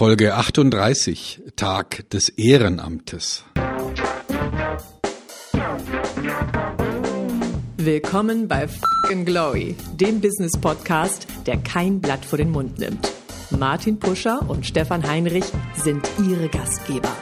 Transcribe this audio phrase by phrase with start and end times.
[0.00, 3.44] Folge 38, Tag des Ehrenamtes.
[7.76, 13.12] Willkommen bei Fucking Glory, dem Business Podcast, der kein Blatt vor den Mund nimmt.
[13.50, 15.44] Martin Puscher und Stefan Heinrich
[15.74, 17.14] sind ihre Gastgeber.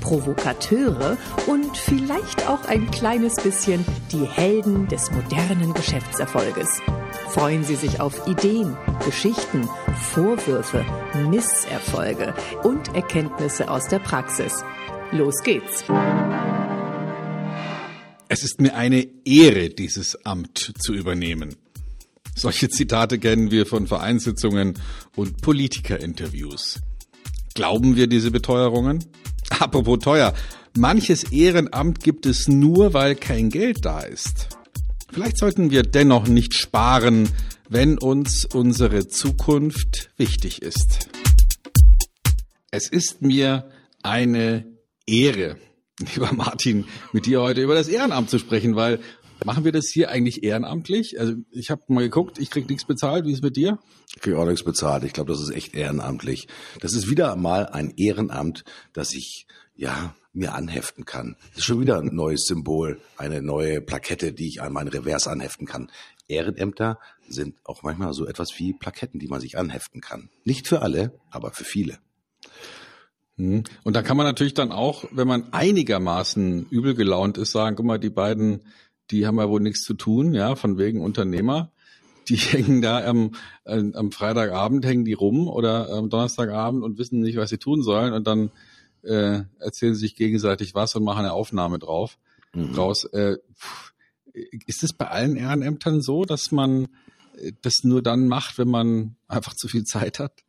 [0.00, 1.16] Provokateure
[1.46, 6.80] und vielleicht auch ein kleines bisschen die Helden des modernen Geschäftserfolges.
[7.34, 9.68] Freuen Sie sich auf Ideen, Geschichten,
[10.12, 10.86] Vorwürfe,
[11.28, 14.62] Misserfolge und Erkenntnisse aus der Praxis.
[15.10, 15.82] Los geht's!
[18.28, 21.56] Es ist mir eine Ehre, dieses Amt zu übernehmen.
[22.36, 24.74] Solche Zitate kennen wir von Vereinssitzungen
[25.16, 26.82] und Politikerinterviews.
[27.54, 29.04] Glauben wir diese Beteuerungen?
[29.58, 30.34] Apropos teuer,
[30.76, 34.50] manches Ehrenamt gibt es nur, weil kein Geld da ist.
[35.14, 37.28] Vielleicht sollten wir dennoch nicht sparen,
[37.68, 41.08] wenn uns unsere Zukunft wichtig ist.
[42.72, 43.70] Es ist mir
[44.02, 44.66] eine
[45.06, 45.56] Ehre,
[46.14, 48.98] lieber Martin, mit dir heute über das Ehrenamt zu sprechen, weil
[49.44, 51.20] machen wir das hier eigentlich ehrenamtlich?
[51.20, 53.24] Also ich habe mal geguckt, ich krieg nichts bezahlt.
[53.24, 53.78] Wie ist es mit dir?
[54.08, 55.04] Ich kriege auch nichts bezahlt.
[55.04, 56.48] Ich glaube, das ist echt ehrenamtlich.
[56.80, 59.46] Das ist wieder mal ein Ehrenamt, das ich
[59.76, 61.36] ja mir anheften kann.
[61.50, 65.28] Das ist schon wieder ein neues Symbol, eine neue Plakette, die ich an mein Revers
[65.28, 65.90] anheften kann.
[66.28, 66.98] Ehrenämter
[67.28, 70.30] sind auch manchmal so etwas wie Plaketten, die man sich anheften kann.
[70.44, 71.98] Nicht für alle, aber für viele.
[73.36, 73.64] Hm.
[73.82, 77.86] Und da kann man natürlich dann auch, wenn man einigermaßen übel gelaunt ist, sagen, guck
[77.86, 78.62] mal, die beiden,
[79.10, 81.70] die haben ja wohl nichts zu tun, ja, von wegen Unternehmer.
[82.28, 83.32] Die hängen da am,
[83.64, 87.82] äh, am Freitagabend, hängen die rum oder am Donnerstagabend und wissen nicht, was sie tun
[87.82, 88.12] sollen.
[88.12, 88.50] Und dann
[89.04, 92.18] äh, erzählen sich gegenseitig was und machen eine Aufnahme drauf
[92.54, 92.72] mhm.
[92.74, 93.04] draus.
[93.04, 93.36] Äh,
[94.66, 96.88] ist es bei allen Ehrenämtern so, dass man
[97.38, 100.44] äh, das nur dann macht, wenn man einfach zu viel Zeit hat?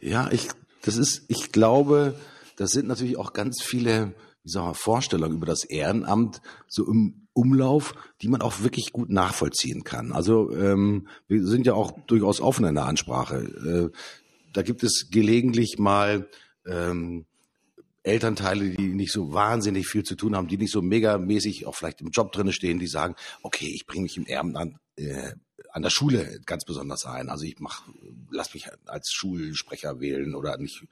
[0.00, 0.48] Ja, ich,
[0.82, 2.14] das ist, ich glaube,
[2.56, 7.28] das sind natürlich auch ganz viele, wie sagen wir, Vorstellungen über das Ehrenamt so im
[7.32, 10.12] Umlauf, die man auch wirklich gut nachvollziehen kann.
[10.12, 13.92] Also ähm, wir sind ja auch durchaus offen in der Ansprache.
[13.92, 13.98] Äh,
[14.52, 16.28] da gibt es gelegentlich mal
[16.66, 17.26] ähm,
[18.02, 22.00] Elternteile, die nicht so wahnsinnig viel zu tun haben, die nicht so megamäßig auch vielleicht
[22.00, 25.32] im Job drinne stehen, die sagen, okay, ich bringe mich im Ehrenamt äh,
[25.70, 27.28] an der Schule ganz besonders ein.
[27.28, 27.82] Also ich mach,
[28.30, 30.86] lass mich als Schulsprecher wählen oder nicht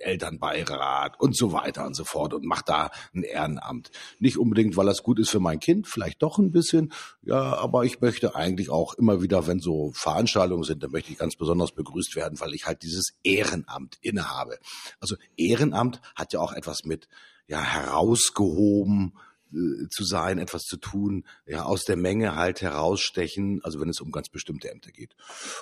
[0.00, 3.90] Elternbeirat und so weiter und so fort und mach da ein Ehrenamt.
[4.18, 6.92] Nicht unbedingt, weil das gut ist für mein Kind, vielleicht doch ein bisschen,
[7.22, 11.18] ja, aber ich möchte eigentlich auch immer wieder, wenn so Veranstaltungen sind, dann möchte ich
[11.18, 14.58] ganz besonders begrüßt werden, weil ich halt dieses Ehrenamt innehabe.
[15.00, 17.08] Also Ehrenamt hat ja auch etwas mit
[17.46, 19.14] ja herausgehoben
[19.52, 24.00] äh, zu sein, etwas zu tun, ja, aus der Menge halt herausstechen, also wenn es
[24.00, 25.14] um ganz bestimmte Ämter geht.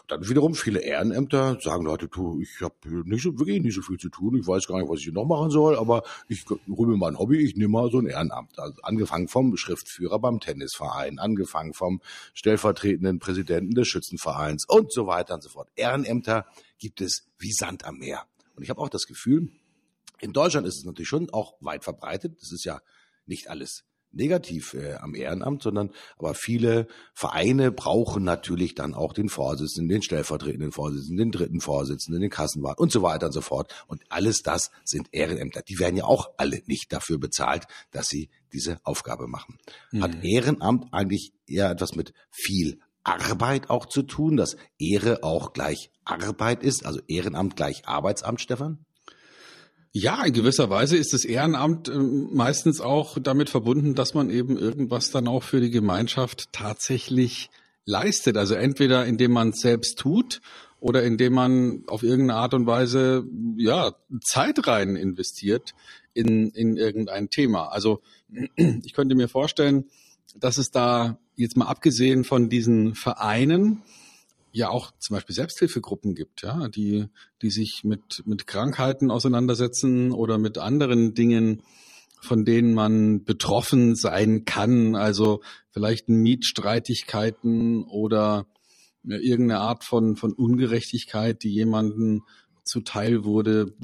[0.09, 3.99] Dann wiederum viele Ehrenämter sagen Leute, du, ich habe nicht so, wirklich nicht so viel
[3.99, 6.97] zu tun, ich weiß gar nicht, was ich noch machen soll, aber ich hole mir
[6.97, 8.59] mal ein Hobby, ich nehme mal so ein Ehrenamt.
[8.59, 12.01] Also angefangen vom Schriftführer beim Tennisverein, angefangen vom
[12.35, 15.69] stellvertretenden Präsidenten des Schützenvereins und so weiter und so fort.
[15.77, 16.47] Ehrenämter
[16.79, 18.25] gibt es wie Sand am Meer.
[18.55, 19.51] Und ich habe auch das Gefühl,
[20.21, 22.41] in Deutschland ist es natürlich schon auch weit verbreitet.
[22.41, 22.81] Das ist ja
[23.27, 23.85] nicht alles
[24.17, 30.03] negativ äh, am Ehrenamt, sondern aber viele Vereine brauchen natürlich dann auch den Vorsitzenden, den
[30.03, 33.73] stellvertretenden Vorsitzenden, den dritten Vorsitzenden, den Kassenwart und so weiter und so fort.
[33.87, 35.63] Und alles das sind Ehrenämter.
[35.63, 39.59] Die werden ja auch alle nicht dafür bezahlt, dass sie diese Aufgabe machen.
[39.93, 40.03] Mhm.
[40.03, 45.91] Hat Ehrenamt eigentlich eher etwas mit viel Arbeit auch zu tun, dass Ehre auch gleich
[46.05, 48.86] Arbeit ist, also Ehrenamt gleich Arbeitsamt, Stefan?
[49.99, 54.59] Ja, in gewisser Weise ist das Ehrenamt ähm, meistens auch damit verbunden, dass man eben
[54.59, 57.49] irgendwas dann auch für die Gemeinschaft tatsächlich
[57.87, 58.37] leistet.
[58.37, 60.43] Also entweder indem man es selbst tut
[60.81, 63.25] oder indem man auf irgendeine Art und Weise
[63.57, 65.73] ja Zeit rein investiert
[66.13, 67.69] in, in irgendein Thema.
[67.69, 68.03] Also
[68.57, 69.87] ich könnte mir vorstellen,
[70.39, 73.83] dass es da jetzt mal abgesehen von diesen Vereinen
[74.57, 77.07] ja auch zum Beispiel Selbsthilfegruppen gibt, ja, die,
[77.43, 81.63] die sich mit, mit Krankheiten auseinandersetzen oder mit anderen Dingen,
[82.23, 88.47] von denen man betroffen sein kann, also vielleicht Mietstreitigkeiten oder
[89.05, 92.23] irgendeine Art von, von Ungerechtigkeit, die jemanden
[92.65, 93.75] zuteil wurde.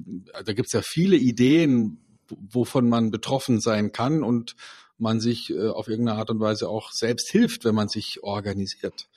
[0.45, 1.99] Da gibt's ja viele Ideen,
[2.29, 4.57] wovon man betroffen sein kann und
[4.97, 9.09] man sich äh, auf irgendeine Art und Weise auch selbst hilft, wenn man sich organisiert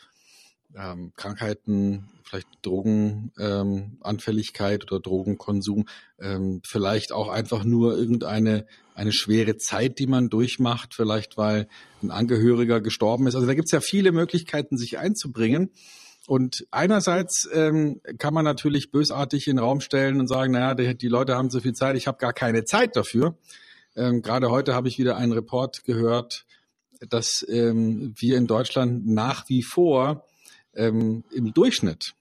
[0.78, 5.88] ähm, Krankheiten, vielleicht Drogenanfälligkeit ähm, oder Drogenkonsum,
[6.20, 11.68] ähm, vielleicht auch einfach nur irgendeine eine schwere Zeit, die man durchmacht, vielleicht weil
[12.02, 13.36] ein Angehöriger gestorben ist.
[13.36, 15.70] Also da gibt es ja viele Möglichkeiten, sich einzubringen.
[16.28, 20.98] Und einerseits ähm, kann man natürlich bösartig in den Raum stellen und sagen, naja, die,
[20.98, 23.38] die Leute haben so viel Zeit, ich habe gar keine Zeit dafür.
[23.96, 26.46] Ähm, Gerade heute habe ich wieder einen Report gehört,
[27.10, 30.26] dass ähm, wir in Deutschland nach wie vor
[30.76, 32.14] ähm, im Durchschnitt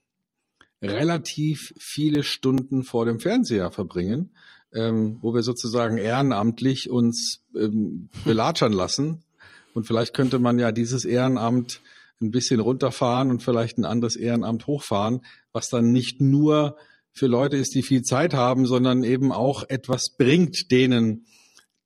[0.83, 4.31] relativ viele Stunden vor dem Fernseher verbringen,
[4.73, 9.23] ähm, wo wir sozusagen ehrenamtlich uns ähm, belatschern lassen.
[9.73, 11.81] Und vielleicht könnte man ja dieses Ehrenamt
[12.21, 15.23] ein bisschen runterfahren und vielleicht ein anderes Ehrenamt hochfahren,
[15.53, 16.77] was dann nicht nur
[17.13, 21.27] für Leute ist, die viel Zeit haben, sondern eben auch etwas bringt denen,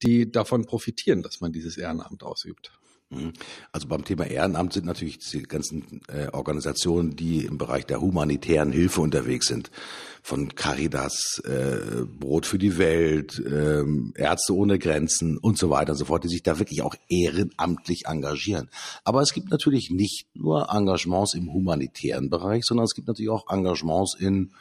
[0.02, 2.77] die davon profitieren, dass man dieses Ehrenamt ausübt.
[3.10, 3.32] Mhm.
[3.72, 8.70] Also beim Thema Ehrenamt sind natürlich die ganzen äh, Organisationen, die im Bereich der humanitären
[8.70, 9.70] Hilfe unterwegs sind.
[10.22, 13.82] Von Caritas, äh, Brot für die Welt, äh,
[14.14, 18.04] Ärzte ohne Grenzen und so weiter und so fort, die sich da wirklich auch ehrenamtlich
[18.06, 18.68] engagieren.
[19.04, 23.50] Aber es gibt natürlich nicht nur Engagements im humanitären Bereich, sondern es gibt natürlich auch
[23.50, 24.52] Engagements in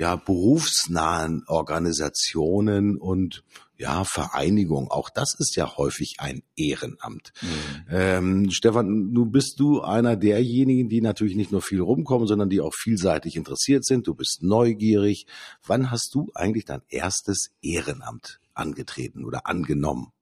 [0.00, 3.44] ja, berufsnahen Organisationen und
[3.76, 4.90] ja, Vereinigung.
[4.90, 7.34] Auch das ist ja häufig ein Ehrenamt.
[7.42, 7.48] Mhm.
[7.90, 12.62] Ähm, Stefan, du bist du einer derjenigen, die natürlich nicht nur viel rumkommen, sondern die
[12.62, 14.06] auch vielseitig interessiert sind.
[14.06, 15.26] Du bist neugierig.
[15.66, 20.12] Wann hast du eigentlich dein erstes Ehrenamt angetreten oder angenommen?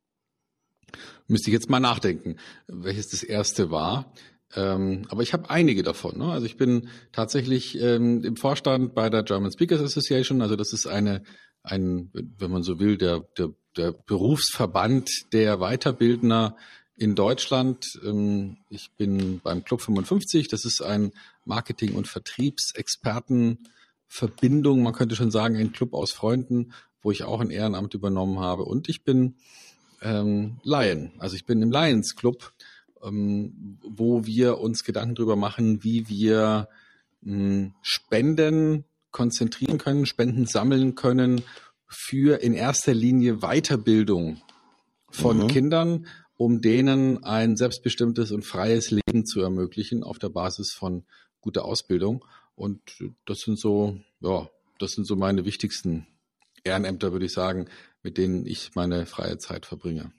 [1.28, 2.34] Müsste ich jetzt mal nachdenken,
[2.66, 4.12] welches das erste war.
[4.54, 6.18] Ähm, aber ich habe einige davon.
[6.18, 6.26] Ne?
[6.26, 10.42] Also ich bin tatsächlich ähm, im Vorstand bei der German Speakers Association.
[10.42, 11.22] Also das ist eine,
[11.62, 16.56] ein, wenn man so will, der, der, der Berufsverband der Weiterbildner
[16.96, 17.84] in Deutschland.
[18.04, 20.48] Ähm, ich bin beim Club 55.
[20.48, 21.12] Das ist ein
[21.44, 24.82] Marketing- und Vertriebsexpertenverbindung.
[24.82, 26.72] Man könnte schon sagen, ein Club aus Freunden,
[27.02, 28.64] wo ich auch ein Ehrenamt übernommen habe.
[28.64, 29.34] Und ich bin
[30.00, 31.12] ähm, Lion.
[31.18, 32.54] Also ich bin im Lions Club
[33.02, 36.68] ähm, wo wir uns Gedanken darüber machen, wie wir
[37.22, 41.42] hm, Spenden konzentrieren können, Spenden sammeln können
[41.86, 44.40] für in erster Linie Weiterbildung
[45.10, 45.48] von mhm.
[45.48, 46.06] Kindern,
[46.36, 51.04] um denen ein selbstbestimmtes und freies Leben zu ermöglichen auf der Basis von
[51.40, 52.24] guter Ausbildung.
[52.54, 52.80] Und
[53.24, 54.48] das sind so, ja,
[54.78, 56.06] das sind so meine wichtigsten
[56.64, 57.66] Ehrenämter, würde ich sagen,
[58.02, 60.12] mit denen ich meine freie Zeit verbringe.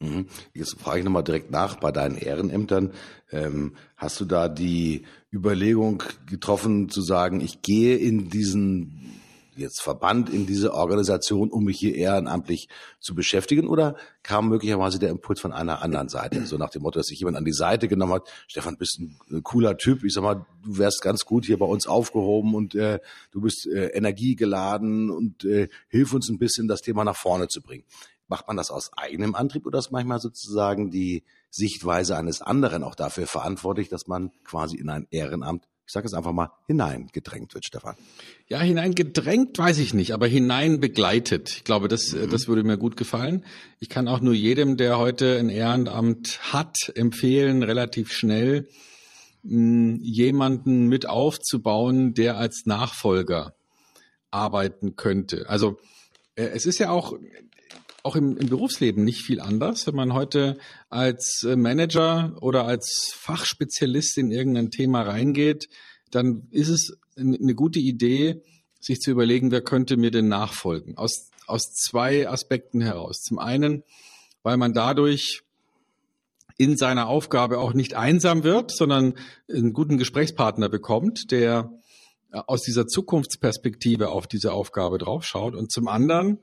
[0.00, 0.26] Mhm.
[0.54, 2.92] Jetzt frage ich nochmal direkt nach bei deinen Ehrenämtern.
[3.30, 5.02] Ähm, hast du da die
[5.32, 9.18] Überlegung getroffen zu sagen, ich gehe in diesen
[9.58, 12.68] jetzt Verband, in diese Organisation, um mich hier ehrenamtlich
[13.00, 13.66] zu beschäftigen?
[13.66, 16.46] Oder kam möglicherweise der Impuls von einer anderen Seite?
[16.46, 19.42] So nach dem Motto, dass sich jemand an die Seite genommen hat, Stefan, bist ein
[19.42, 20.04] cooler Typ.
[20.04, 23.00] Ich sag mal, du wärst ganz gut hier bei uns aufgehoben und äh,
[23.32, 27.60] du bist äh, energiegeladen und äh, hilf uns ein bisschen, das Thema nach vorne zu
[27.60, 27.84] bringen.
[28.28, 32.94] Macht man das aus eigenem Antrieb oder ist manchmal sozusagen die Sichtweise eines anderen auch
[32.94, 37.64] dafür verantwortlich, dass man quasi in ein Ehrenamt, ich sage es einfach mal, hineingedrängt wird,
[37.64, 37.96] Stefan?
[38.46, 41.50] Ja, hineingedrängt weiß ich nicht, aber hinein begleitet.
[41.50, 42.28] Ich glaube, das, mhm.
[42.28, 43.44] das würde mir gut gefallen.
[43.80, 48.68] Ich kann auch nur jedem, der heute ein Ehrenamt hat, empfehlen, relativ schnell
[49.42, 53.54] mh, hm, jemanden mit aufzubauen, der als Nachfolger
[54.30, 55.48] arbeiten könnte.
[55.48, 55.78] Also
[56.34, 57.14] äh, es ist ja auch,
[58.08, 59.86] auch im, im Berufsleben nicht viel anders.
[59.86, 60.56] Wenn man heute
[60.88, 65.68] als äh, Manager oder als Fachspezialist in irgendein Thema reingeht,
[66.10, 68.40] dann ist es eine gute Idee,
[68.80, 70.96] sich zu überlegen, wer könnte mir denn nachfolgen.
[70.96, 73.20] Aus, aus zwei Aspekten heraus.
[73.20, 73.82] Zum einen,
[74.42, 75.42] weil man dadurch
[76.56, 79.14] in seiner Aufgabe auch nicht einsam wird, sondern
[79.52, 81.70] einen guten Gesprächspartner bekommt, der
[82.32, 85.54] äh, aus dieser Zukunftsperspektive auf diese Aufgabe draufschaut.
[85.54, 86.38] Und zum anderen,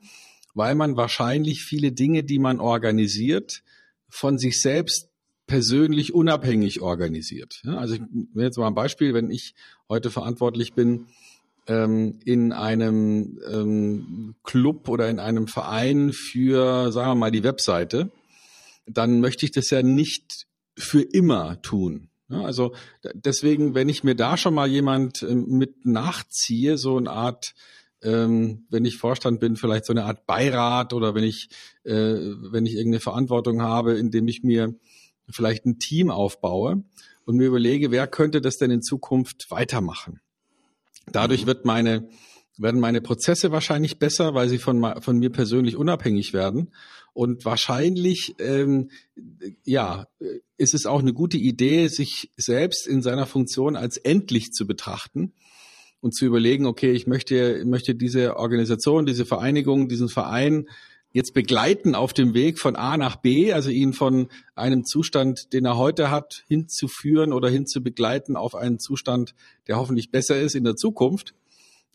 [0.55, 3.61] weil man wahrscheinlich viele Dinge, die man organisiert,
[4.09, 5.09] von sich selbst
[5.45, 7.61] persönlich unabhängig organisiert.
[7.65, 8.01] also ich
[8.33, 9.53] will jetzt mal ein Beispiel, wenn ich
[9.89, 11.05] heute verantwortlich bin
[11.67, 18.09] ähm, in einem ähm, Club oder in einem Verein für, sagen wir mal, die Webseite,
[18.87, 20.47] dann möchte ich das ja nicht
[20.77, 22.09] für immer tun.
[22.29, 22.73] also
[23.13, 27.53] deswegen, wenn ich mir da schon mal jemand ähm, mit nachziehe, so eine Art
[28.01, 31.49] ähm, wenn ich Vorstand bin, vielleicht so eine Art Beirat oder wenn ich,
[31.83, 34.75] äh, wenn ich irgendeine Verantwortung habe, indem ich mir
[35.29, 36.83] vielleicht ein Team aufbaue
[37.25, 40.19] und mir überlege, wer könnte das denn in Zukunft weitermachen.
[41.11, 41.47] Dadurch mhm.
[41.47, 42.09] wird meine,
[42.57, 46.71] werden meine Prozesse wahrscheinlich besser, weil sie von, von mir persönlich unabhängig werden.
[47.13, 48.91] Und wahrscheinlich, ähm,
[49.63, 50.07] ja,
[50.57, 55.33] ist es auch eine gute Idee, sich selbst in seiner Funktion als endlich zu betrachten
[56.01, 60.67] und zu überlegen, okay, ich möchte, möchte diese Organisation, diese Vereinigung, diesen Verein
[61.15, 65.63] jetzt begleiten auf dem Weg von A nach B, also ihn von einem Zustand, den
[65.63, 69.33] er heute hat, hinzuführen oder hinzubegleiten auf einen Zustand,
[69.67, 71.33] der hoffentlich besser ist in der Zukunft.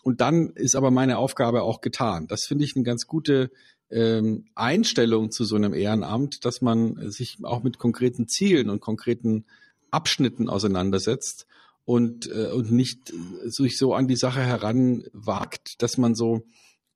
[0.03, 2.29] Und dann ist aber meine Aufgabe auch getan.
[2.29, 3.51] Das finde ich eine ganz gute
[3.91, 9.45] ähm, Einstellung zu so einem Ehrenamt, dass man sich auch mit konkreten Zielen und konkreten
[9.91, 11.47] Abschnitten auseinandersetzt
[11.91, 13.13] und, äh, und nicht
[13.47, 16.47] sich so an die Sache heranwagt, dass man so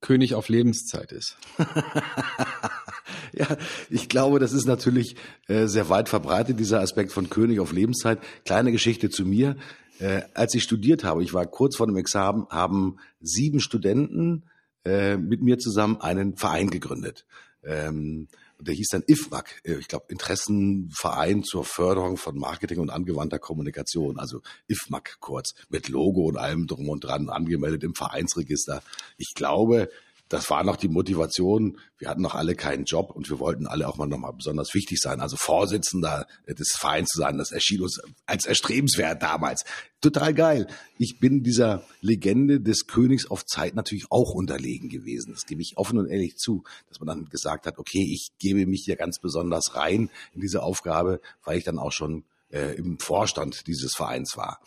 [0.01, 1.37] König auf Lebenszeit ist.
[3.33, 3.57] ja,
[3.91, 5.17] ich glaube, das ist natürlich
[5.49, 8.21] äh, sehr weit verbreitet, dieser Aspekt von König auf Lebenszeit.
[8.45, 9.57] Kleine Geschichte zu mir.
[9.99, 14.45] Äh, als ich studiert habe, ich war kurz vor dem Examen, haben sieben Studenten
[14.85, 17.27] äh, mit mir zusammen einen Verein gegründet.
[17.65, 18.29] Ähm,
[18.61, 24.19] der hieß dann IFMAC, äh, ich glaube Interessenverein zur Förderung von Marketing und angewandter Kommunikation,
[24.19, 28.83] also IFMAC kurz, mit Logo und allem drum und dran angemeldet im Vereinsregister.
[29.17, 29.91] Ich glaube,
[30.29, 31.79] das war noch die Motivation.
[31.99, 34.99] Wir hatten noch alle keinen Job und wir wollten alle auch mal nochmal besonders wichtig
[35.01, 35.21] sein.
[35.21, 39.65] Also Vorsitzender des Vereins zu sein, das erschien uns als erstrebenswert damals.
[40.01, 40.67] Total geil.
[40.99, 45.33] Ich bin dieser Legende des Königs auf Zeit natürlich auch unterlegen gewesen.
[45.33, 48.67] Das gebe ich offen und ehrlich zu, dass man dann gesagt hat, okay, ich gebe
[48.67, 52.99] mich hier ganz besonders rein in diese Aufgabe, weil ich dann auch schon äh, im
[52.99, 54.61] Vorstand dieses Vereins war.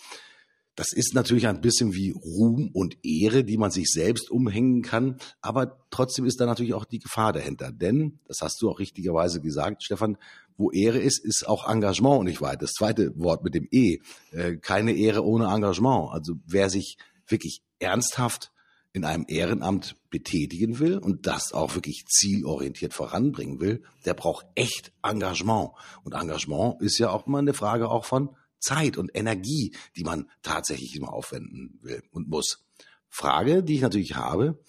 [0.78, 5.18] Das ist natürlich ein bisschen wie Ruhm und Ehre, die man sich selbst umhängen kann.
[5.42, 7.72] Aber trotzdem ist da natürlich auch die Gefahr dahinter.
[7.72, 10.18] Denn, das hast du auch richtigerweise gesagt, Stefan,
[10.56, 12.62] wo Ehre ist, ist auch Engagement nicht weit.
[12.62, 13.98] Das zweite Wort mit dem E.
[14.32, 16.12] Äh, keine Ehre ohne Engagement.
[16.12, 18.52] Also wer sich wirklich ernsthaft
[18.94, 24.92] in einem Ehrenamt betätigen will und das auch wirklich zielorientiert voranbringen will, der braucht echt
[25.02, 25.72] Engagement.
[26.04, 28.30] Und Engagement ist ja auch immer eine Frage auch von
[28.60, 32.66] Zeit und Energie, die man tatsächlich immer aufwenden will und muss.
[33.10, 34.60] Frage, die ich natürlich habe,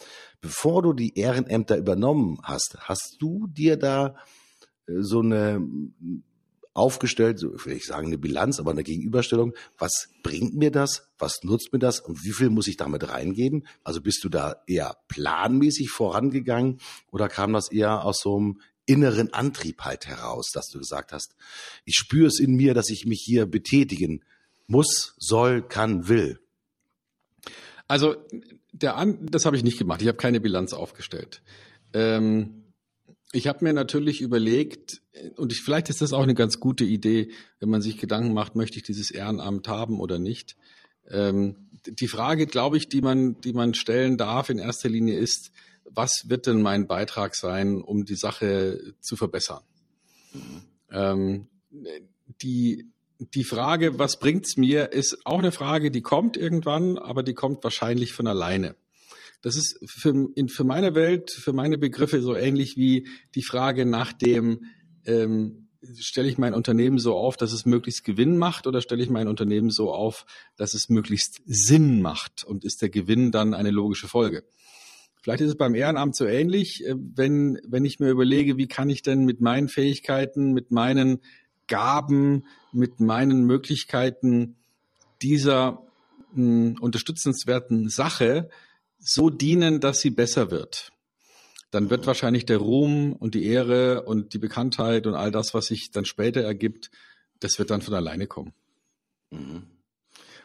[0.41, 4.17] bevor du die Ehrenämter übernommen hast, hast du dir da
[4.87, 5.61] äh, so eine
[6.79, 11.43] aufgestellt, so will ich sagen eine Bilanz, aber eine Gegenüberstellung, was bringt mir das, was
[11.43, 13.67] nutzt mir das und wie viel muss ich damit reingeben?
[13.83, 16.79] Also bist du da eher planmäßig vorangegangen
[17.11, 21.35] oder kam das eher aus so einem inneren Antrieb halt heraus, dass du gesagt hast,
[21.85, 24.25] ich spüre es in mir, dass ich mich hier betätigen
[24.67, 26.41] muss, soll, kann, will.
[27.87, 28.17] Also
[28.73, 30.03] der An das habe ich nicht gemacht.
[30.03, 31.43] Ich habe keine Bilanz aufgestellt.
[31.93, 32.65] Ähm,
[33.33, 35.03] ich habe mir natürlich überlegt,
[35.37, 37.31] und ich, vielleicht ist das auch eine ganz gute Idee,
[37.61, 40.57] wenn man sich Gedanken macht, möchte ich dieses Ehrenamt haben oder nicht.
[41.11, 45.51] Ähm, die Frage, glaube ich, die man, die man stellen darf in erster Linie ist,
[45.91, 49.63] was wird denn mein Beitrag sein, um die Sache zu verbessern?
[50.33, 50.63] Mhm.
[50.91, 51.49] Ähm,
[52.43, 52.87] die,
[53.19, 57.65] die Frage, was bringt's mir, ist auch eine Frage, die kommt irgendwann, aber die kommt
[57.65, 58.77] wahrscheinlich von alleine.
[59.43, 63.87] Das ist für, in, für meine Welt, für meine Begriffe so ähnlich wie die Frage
[63.87, 64.65] nach dem,
[65.05, 69.11] ähm, stelle ich mein Unternehmen so auf, dass es möglichst Gewinn macht oder stelle ich
[69.11, 70.27] mein Unternehmen so auf,
[70.57, 74.45] dass es möglichst Sinn macht und ist der Gewinn dann eine logische Folge?
[75.29, 78.89] Vielleicht ist es beim Ehrenamt so ähnlich, äh, wenn, wenn ich mir überlege, wie kann
[78.89, 81.21] ich denn mit meinen Fähigkeiten, mit meinen
[81.67, 84.57] Gaben, mit meinen Möglichkeiten
[85.21, 85.83] dieser
[86.33, 88.49] mh, hm, unterstützenswerten Sache
[88.99, 90.93] so dienen, dass sie besser wird.
[91.71, 95.67] Dann wird wahrscheinlich der Ruhm und die Ehre und die Bekanntheit und all das, was
[95.67, 96.91] sich dann später ergibt,
[97.41, 98.55] das wird dann von alleine kommen.
[99.31, 99.65] Mhm.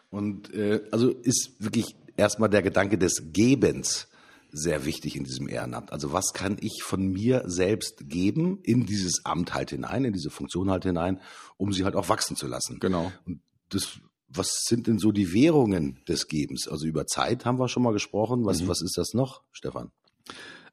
[0.10, 4.10] Und äh, also ist wirklich erstmal der Gedanke des Gebens
[4.54, 5.92] sehr wichtig in diesem Ehrenamt.
[5.92, 10.30] Also was kann ich von mir selbst geben in dieses Amt halt hinein, in diese
[10.30, 11.20] Funktion halt hinein,
[11.58, 12.80] um sie halt auch wachsen zu lassen.
[12.80, 13.12] Genau.
[13.26, 16.68] Und das, was sind denn so die Währungen des Gebens?
[16.68, 18.46] Also über Zeit haben wir schon mal gesprochen.
[18.46, 18.68] Was, mhm.
[18.68, 19.92] was ist das noch, Stefan?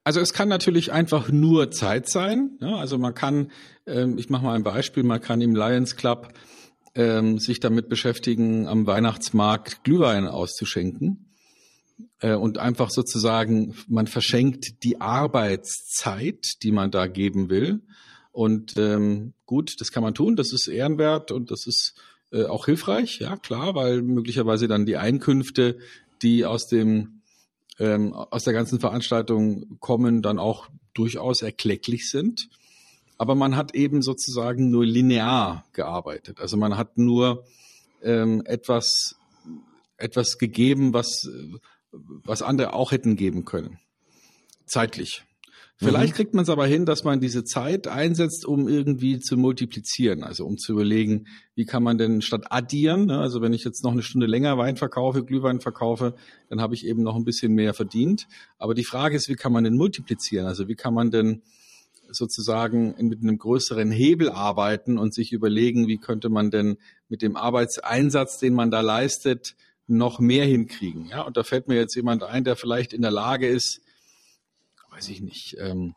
[0.05, 2.59] Also es kann natürlich einfach nur Zeit sein.
[2.61, 3.51] Ja, also man kann,
[3.87, 6.35] ähm, ich mache mal ein Beispiel, man kann im Lions Club
[6.95, 11.30] ähm, sich damit beschäftigen, am Weihnachtsmarkt Glühwein auszuschenken
[12.21, 17.81] und einfach sozusagen, man verschenkt die Arbeitszeit, die man da geben will.
[18.33, 21.95] Und ähm, gut, das kann man tun, das ist ehrenwert und das ist
[22.33, 25.79] äh, auch hilfreich, ja klar, weil möglicherweise dann die Einkünfte,
[26.23, 27.23] die aus dem
[27.79, 32.49] ähm, aus der ganzen Veranstaltung kommen, dann auch durchaus erklecklich sind.
[33.17, 36.41] Aber man hat eben sozusagen nur linear gearbeitet.
[36.41, 37.45] Also man hat nur
[38.03, 39.17] ähm, etwas
[39.97, 41.29] etwas gegeben, was
[41.93, 43.79] was andere auch hätten geben können.
[44.67, 45.25] Zeitlich.
[45.83, 46.17] Vielleicht mhm.
[46.17, 50.45] kriegt man es aber hin, dass man diese Zeit einsetzt, um irgendwie zu multiplizieren, also
[50.45, 53.93] um zu überlegen, wie kann man denn statt addieren, ne, also wenn ich jetzt noch
[53.93, 56.15] eine Stunde länger Wein verkaufe, Glühwein verkaufe,
[56.51, 58.29] dann habe ich eben noch ein bisschen mehr verdient.
[58.59, 60.47] Aber die Frage ist, wie kann man denn multiplizieren?
[60.47, 61.41] Also wie kann man denn
[62.11, 66.77] sozusagen mit einem größeren Hebel arbeiten und sich überlegen, wie könnte man denn
[67.09, 69.57] mit dem Arbeitseinsatz, den man da leistet,
[69.91, 71.09] noch mehr hinkriegen.
[71.09, 73.81] Ja, und da fällt mir jetzt jemand ein, der vielleicht in der Lage ist,
[74.91, 75.95] weiß ich nicht, ähm,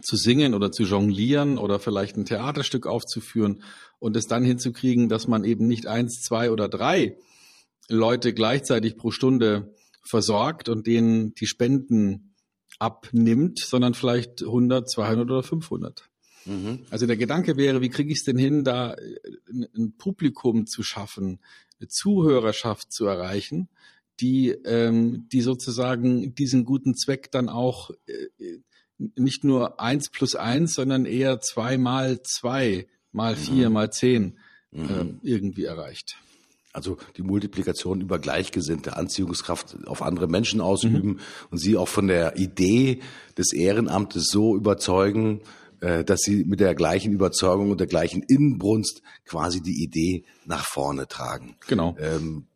[0.00, 3.62] zu singen oder zu jonglieren oder vielleicht ein Theaterstück aufzuführen
[3.98, 7.16] und es dann hinzukriegen, dass man eben nicht eins, zwei oder drei
[7.88, 12.34] Leute gleichzeitig pro Stunde versorgt und denen die Spenden
[12.78, 16.08] abnimmt, sondern vielleicht 100, 200 oder 500.
[16.44, 16.80] Mhm.
[16.90, 19.16] Also der Gedanke wäre, wie kriege ich es denn hin, da äh,
[19.76, 21.40] ein Publikum zu schaffen,
[21.80, 23.68] eine Zuhörerschaft zu erreichen,
[24.20, 28.58] die, ähm, die sozusagen diesen guten Zweck dann auch äh,
[29.16, 33.74] nicht nur eins plus eins, sondern eher zwei mal zwei, mal vier, mhm.
[33.74, 34.38] mal zehn
[34.70, 34.88] mhm.
[34.90, 36.16] ähm, irgendwie erreicht.
[36.72, 41.20] Also die Multiplikation über gleichgesinnte Anziehungskraft auf andere Menschen ausüben mhm.
[41.50, 43.00] und sie auch von der Idee
[43.36, 45.44] des Ehrenamtes so überzeugen, äh,
[45.82, 51.08] dass sie mit der gleichen Überzeugung und der gleichen Inbrunst quasi die Idee nach vorne
[51.08, 51.56] tragen.
[51.66, 51.96] Genau.
[51.98, 52.46] Ähm,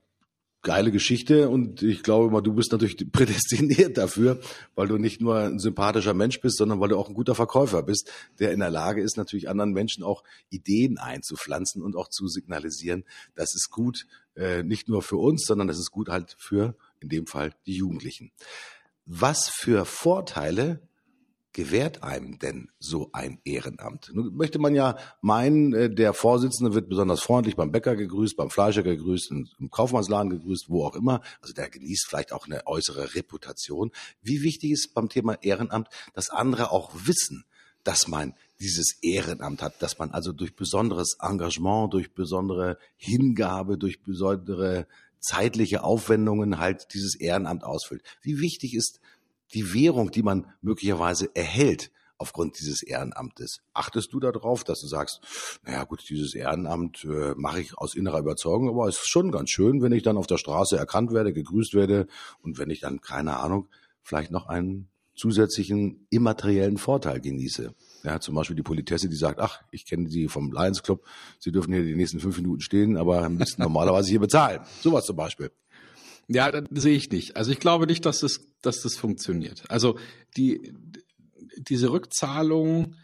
[0.66, 4.40] geile Geschichte und ich glaube mal, du bist natürlich prädestiniert dafür,
[4.74, 7.84] weil du nicht nur ein sympathischer Mensch bist, sondern weil du auch ein guter Verkäufer
[7.84, 12.26] bist, der in der Lage ist, natürlich anderen Menschen auch Ideen einzupflanzen und auch zu
[12.26, 13.04] signalisieren,
[13.36, 17.10] das ist gut, äh, nicht nur für uns, sondern das ist gut halt für, in
[17.10, 18.32] dem Fall, die Jugendlichen.
[19.04, 20.80] Was für Vorteile
[21.56, 24.10] gewährt einem denn so ein Ehrenamt?
[24.12, 28.50] Nun möchte man ja meinen, äh, der Vorsitzende wird besonders freundlich beim Bäcker gegrüßt, beim
[28.50, 31.22] Fleischer gegrüßt, im Kaufmannsladen gegrüßt, wo auch immer.
[31.40, 33.90] Also der genießt vielleicht auch eine äußere Reputation.
[34.20, 37.46] Wie wichtig ist beim Thema Ehrenamt, dass andere auch wissen,
[37.84, 44.02] dass man dieses Ehrenamt hat, dass man also durch besonderes Engagement, durch besondere Hingabe, durch
[44.02, 44.86] besondere
[45.20, 48.02] zeitliche Aufwendungen halt dieses Ehrenamt ausfüllt.
[48.20, 49.00] Wie wichtig ist
[49.54, 53.60] die Währung, die man möglicherweise erhält aufgrund dieses Ehrenamtes.
[53.74, 55.20] Achtest du darauf, dass du sagst,
[55.64, 59.50] naja gut, dieses Ehrenamt äh, mache ich aus innerer Überzeugung, aber es ist schon ganz
[59.50, 62.06] schön, wenn ich dann auf der Straße erkannt werde, gegrüßt werde
[62.40, 63.68] und wenn ich dann, keine Ahnung,
[64.02, 67.74] vielleicht noch einen zusätzlichen immateriellen Vorteil genieße.
[68.04, 71.04] Ja, zum Beispiel die Politesse, die sagt, ach, ich kenne Sie vom Lions Club,
[71.38, 74.60] Sie dürfen hier die nächsten fünf Minuten stehen, aber müssen normalerweise hier bezahlen.
[74.80, 75.50] Sowas zum Beispiel.
[76.28, 77.36] Ja, das sehe ich nicht.
[77.36, 79.62] Also ich glaube nicht, dass das, dass das funktioniert.
[79.68, 79.98] Also
[80.36, 80.74] die,
[81.58, 82.94] diese Rückzahlung,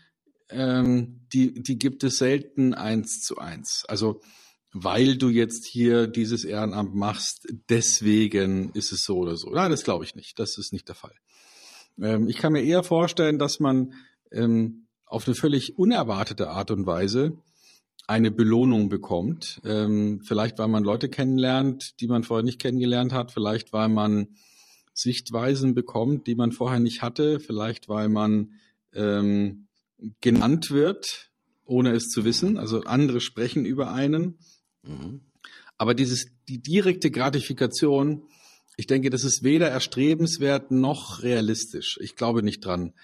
[0.51, 3.85] ähm, die, die gibt es selten eins zu eins.
[3.89, 4.21] Also
[4.73, 9.51] weil du jetzt hier dieses Ehrenamt machst, deswegen ist es so oder so.
[9.51, 10.39] Nein, das glaube ich nicht.
[10.39, 11.15] Das ist nicht der Fall.
[12.01, 13.93] Ähm, ich kann mir eher vorstellen, dass man
[14.31, 17.37] ähm, auf eine völlig unerwartete Art und Weise
[18.07, 19.61] eine Belohnung bekommt.
[19.65, 23.33] Ähm, vielleicht, weil man Leute kennenlernt, die man vorher nicht kennengelernt hat.
[23.33, 24.29] Vielleicht, weil man
[24.95, 27.41] Sichtweisen bekommt, die man vorher nicht hatte.
[27.41, 28.53] Vielleicht, weil man
[28.95, 29.69] ähm,
[30.21, 31.31] genannt wird,
[31.65, 32.59] ohne es zu wissen.
[32.59, 34.39] Also andere sprechen über einen.
[34.83, 35.21] Mhm.
[35.79, 38.25] Aber dieses, die direkte Gratifikation,
[38.77, 41.99] ich denke, das ist weder erstrebenswert noch realistisch.
[42.01, 42.95] Ich glaube nicht dran,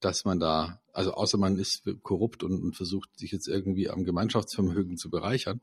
[0.00, 4.04] dass man da, also außer man ist korrupt und, und versucht sich jetzt irgendwie am
[4.04, 5.60] Gemeinschaftsvermögen zu bereichern.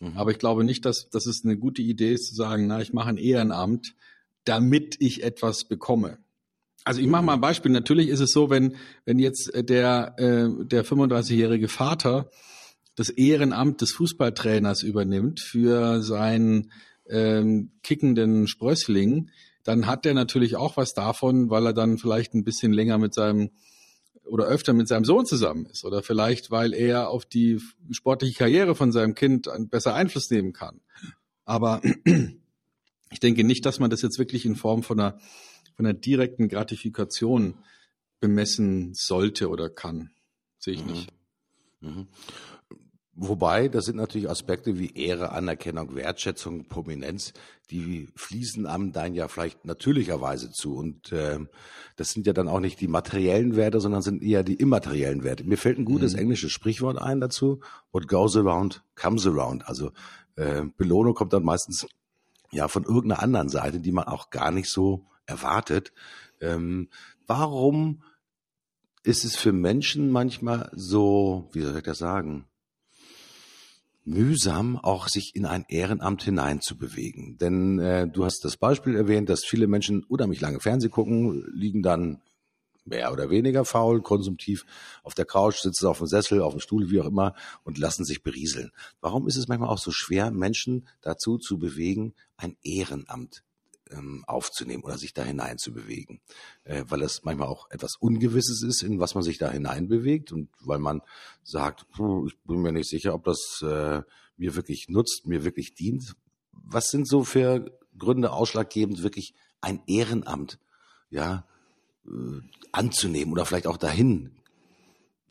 [0.00, 0.16] Mhm.
[0.16, 2.92] Aber ich glaube nicht, dass, dass es eine gute Idee ist zu sagen, na, ich
[2.92, 3.94] mache ein Ehrenamt,
[4.44, 6.18] damit ich etwas bekomme.
[6.84, 7.72] Also ich mache mal ein Beispiel.
[7.72, 12.30] Natürlich ist es so, wenn, wenn jetzt der, äh, der 35-jährige Vater
[12.94, 16.70] das Ehrenamt des Fußballtrainers übernimmt für seinen
[17.08, 19.30] ähm, kickenden Sprössling,
[19.62, 23.14] dann hat der natürlich auch was davon, weil er dann vielleicht ein bisschen länger mit
[23.14, 23.50] seinem
[24.26, 28.74] oder öfter mit seinem Sohn zusammen ist oder vielleicht, weil er auf die sportliche Karriere
[28.74, 30.80] von seinem Kind besser Einfluss nehmen kann.
[31.44, 31.82] Aber
[33.10, 35.18] ich denke nicht, dass man das jetzt wirklich in Form von einer,
[35.76, 37.54] von einer direkten Gratifikation
[38.20, 40.10] bemessen sollte oder kann.
[40.58, 40.90] Sehe ich mhm.
[40.90, 41.12] nicht.
[41.80, 42.06] Mhm.
[43.16, 47.32] Wobei, das sind natürlich Aspekte wie Ehre, Anerkennung, Wertschätzung, Prominenz,
[47.70, 50.74] die fließen einem dann ja vielleicht natürlicherweise zu.
[50.74, 51.38] Und äh,
[51.94, 55.44] das sind ja dann auch nicht die materiellen Werte, sondern sind eher die immateriellen Werte.
[55.44, 56.20] Mir fällt ein gutes mhm.
[56.20, 57.60] englisches Sprichwort ein dazu.
[57.92, 59.68] What goes around comes around.
[59.68, 59.92] Also
[60.34, 61.86] äh, Belohnung kommt dann meistens
[62.50, 65.92] ja von irgendeiner anderen Seite, die man auch gar nicht so erwartet.
[66.40, 66.88] Ähm,
[67.28, 68.02] warum
[69.04, 72.46] ist es für Menschen manchmal so, wie soll ich das sagen?
[74.04, 77.38] Mühsam, auch sich in ein Ehrenamt hineinzubewegen.
[77.38, 81.82] Denn äh, du hast das Beispiel erwähnt, dass viele Menschen unheimlich lange Fernseh gucken, liegen
[81.82, 82.20] dann
[82.84, 84.66] mehr oder weniger faul, konsumtiv
[85.02, 88.04] auf der Couch, sitzen auf dem Sessel, auf dem Stuhl, wie auch immer und lassen
[88.04, 88.72] sich berieseln.
[89.00, 93.42] Warum ist es manchmal auch so schwer, Menschen dazu zu bewegen, ein Ehrenamt
[93.90, 96.20] ähm, aufzunehmen oder sich da hinein zu bewegen.
[96.64, 100.48] Äh, weil es manchmal auch etwas Ungewisses ist, in was man sich da hineinbewegt und
[100.60, 101.02] weil man
[101.42, 101.86] sagt,
[102.26, 104.02] ich bin mir nicht sicher, ob das äh,
[104.36, 106.14] mir wirklich nutzt, mir wirklich dient.
[106.52, 110.58] Was sind so für Gründe ausschlaggebend, wirklich ein Ehrenamt
[111.10, 111.46] ja,
[112.06, 112.40] äh,
[112.72, 114.32] anzunehmen oder vielleicht auch dahin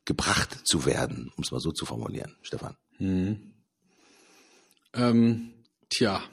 [0.06, 2.76] gebracht zu werden, um es mal so zu formulieren, Stefan?
[2.98, 3.54] Hm.
[4.94, 5.54] Ähm,
[5.90, 6.24] tja,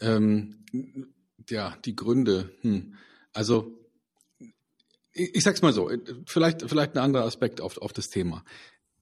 [0.00, 0.64] ähm,
[1.50, 2.50] ja, die Gründe.
[2.62, 2.94] Hm.
[3.32, 3.78] Also
[5.12, 5.90] ich, ich sag's mal so,
[6.26, 8.44] vielleicht, vielleicht ein anderer Aspekt auf, auf das Thema.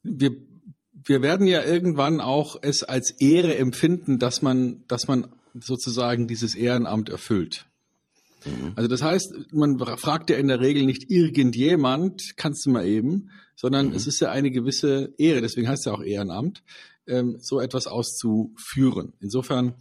[0.03, 0.37] Wir,
[0.93, 6.55] wir werden ja irgendwann auch es als Ehre empfinden, dass man, dass man sozusagen dieses
[6.55, 7.67] Ehrenamt erfüllt.
[8.45, 8.73] Mhm.
[8.77, 13.31] Also das heißt, man fragt ja in der Regel nicht irgendjemand, kannst du mal eben,
[13.55, 13.95] sondern mhm.
[13.95, 16.63] es ist ja eine gewisse Ehre, deswegen heißt es ja auch Ehrenamt,
[17.07, 19.15] ähm, so etwas auszuführen.
[19.21, 19.75] Insofern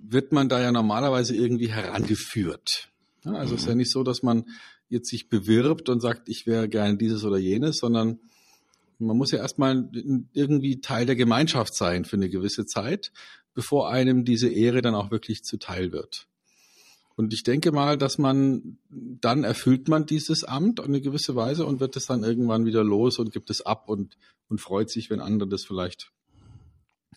[0.00, 2.88] wird man da ja normalerweise irgendwie herangeführt.
[3.24, 3.56] Ja, also mhm.
[3.56, 4.44] es ist ja nicht so, dass man
[4.88, 8.20] jetzt sich bewirbt und sagt, ich wäre gerne dieses oder jenes, sondern
[8.98, 9.90] man muss ja erstmal
[10.32, 13.12] irgendwie Teil der Gemeinschaft sein für eine gewisse Zeit,
[13.52, 16.28] bevor einem diese Ehre dann auch wirklich zuteil wird.
[17.16, 21.64] Und ich denke mal, dass man dann erfüllt man dieses Amt auf eine gewisse Weise
[21.64, 25.08] und wird es dann irgendwann wieder los und gibt es ab und, und freut sich,
[25.08, 26.12] wenn andere das vielleicht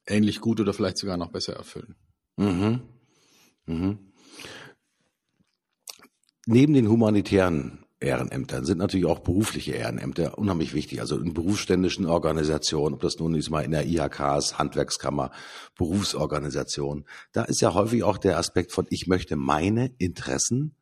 [0.07, 1.95] ähnlich gut oder vielleicht sogar noch besser erfüllen.
[2.39, 2.79] Mhm.
[3.65, 3.99] Mhm.
[6.45, 11.01] Neben den humanitären Ehrenämtern sind natürlich auch berufliche Ehrenämter unheimlich wichtig.
[11.01, 15.31] Also in berufsständischen Organisationen, ob das nun ist mal in der IHKs, Handwerkskammer,
[15.77, 17.05] Berufsorganisation.
[17.33, 20.75] Da ist ja häufig auch der Aspekt von, ich möchte meine Interessen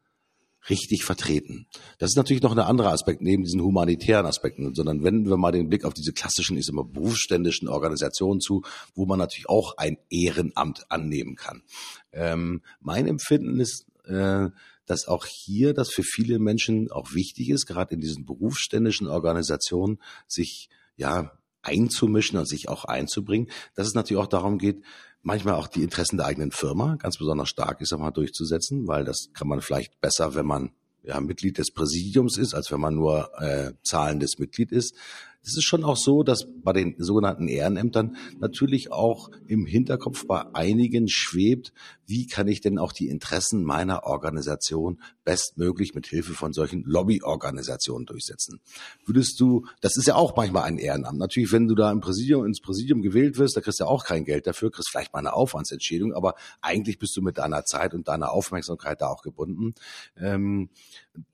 [0.70, 1.68] richtig vertreten.
[1.98, 5.52] Das ist natürlich noch ein anderer Aspekt neben diesen humanitären Aspekten, sondern wenden wir mal
[5.52, 9.78] den Blick auf diese klassischen, ich sag mal, berufsständischen Organisationen zu, wo man natürlich auch
[9.78, 11.64] ein Ehrenamt annehmen kann.
[12.12, 14.50] Ähm, mein Empfinden ist, äh,
[14.86, 20.00] dass auch hier das für viele Menschen auch wichtig ist, gerade in diesen berufsständischen Organisationen,
[20.28, 24.82] sich ja einzumischen und sich auch einzubringen, dass es natürlich auch darum geht,
[25.28, 29.28] manchmal auch die Interessen der eigenen Firma ganz besonders stark ist, einmal durchzusetzen, weil das
[29.34, 30.72] kann man vielleicht besser, wenn man
[31.04, 34.96] ja, Mitglied des Präsidiums ist, als wenn man nur äh, zahlendes Mitglied ist.
[35.44, 40.44] Es ist schon auch so, dass bei den sogenannten Ehrenämtern natürlich auch im Hinterkopf bei
[40.54, 41.74] einigen schwebt,
[42.06, 48.06] wie kann ich denn auch die Interessen meiner Organisation bestmöglich mit Hilfe von solchen Lobbyorganisationen
[48.06, 48.60] durchsetzen.
[49.06, 51.20] Würdest du, das ist ja auch manchmal ein Ehrenamt.
[51.20, 54.06] Natürlich, wenn du da im Präsidium, ins Präsidium gewählt wirst, da kriegst du ja auch
[54.06, 57.94] kein Geld dafür, kriegst vielleicht mal eine Aufwandsentschädigung, aber eigentlich bist du mit deiner Zeit
[57.94, 59.76] und deiner Aufmerksamkeit da auch gebunden.
[60.16, 60.70] Ähm,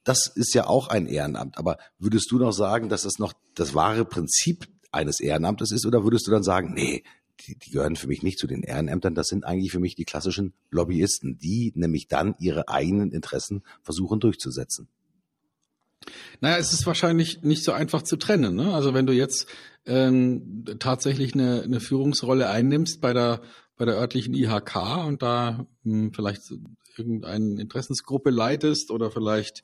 [0.03, 1.57] das ist ja auch ein Ehrenamt.
[1.57, 5.85] Aber würdest du noch sagen, dass das noch das wahre Prinzip eines Ehrenamtes ist?
[5.85, 7.03] Oder würdest du dann sagen, nee,
[7.41, 10.05] die, die gehören für mich nicht zu den Ehrenämtern, das sind eigentlich für mich die
[10.05, 14.87] klassischen Lobbyisten, die nämlich dann ihre eigenen Interessen versuchen durchzusetzen?
[16.41, 18.55] Naja, es ist wahrscheinlich nicht so einfach zu trennen.
[18.55, 18.73] Ne?
[18.73, 19.47] Also wenn du jetzt
[19.85, 23.41] ähm, tatsächlich eine, eine Führungsrolle einnimmst bei der
[23.75, 26.41] bei der örtlichen IHK und da hm, vielleicht
[26.95, 29.63] irgendeine Interessensgruppe leitest oder vielleicht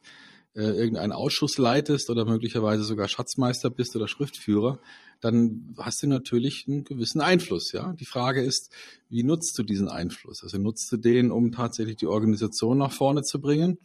[0.56, 4.80] äh, irgendeinen Ausschuss leitest oder möglicherweise sogar Schatzmeister bist oder Schriftführer,
[5.22, 7.72] dann hast du natürlich einen gewissen Einfluss.
[7.72, 8.72] Ja, die Frage ist,
[9.10, 10.44] wie nutzt du diesen Einfluss?
[10.44, 13.78] Also nutzt du den, um tatsächlich die Organisation nach vorne zu bringen?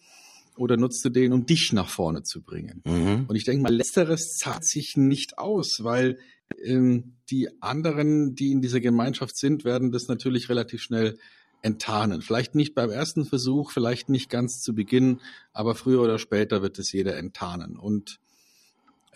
[0.56, 2.82] Oder nutzt du den, um dich nach vorne zu bringen?
[2.84, 3.24] Mhm.
[3.26, 6.18] Und ich denke mal, letzteres zahlt sich nicht aus, weil
[6.62, 11.18] ähm, die anderen, die in dieser Gemeinschaft sind, werden das natürlich relativ schnell
[11.64, 12.20] enttarnen.
[12.20, 15.20] Vielleicht nicht beim ersten Versuch, vielleicht nicht ganz zu Beginn,
[15.52, 17.78] aber früher oder später wird es jeder enttarnen.
[17.78, 18.20] Und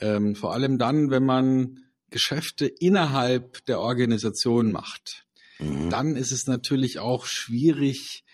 [0.01, 5.27] ähm, vor allem dann, wenn man Geschäfte innerhalb der Organisation macht,
[5.59, 5.91] mhm.
[5.91, 8.25] dann ist es natürlich auch schwierig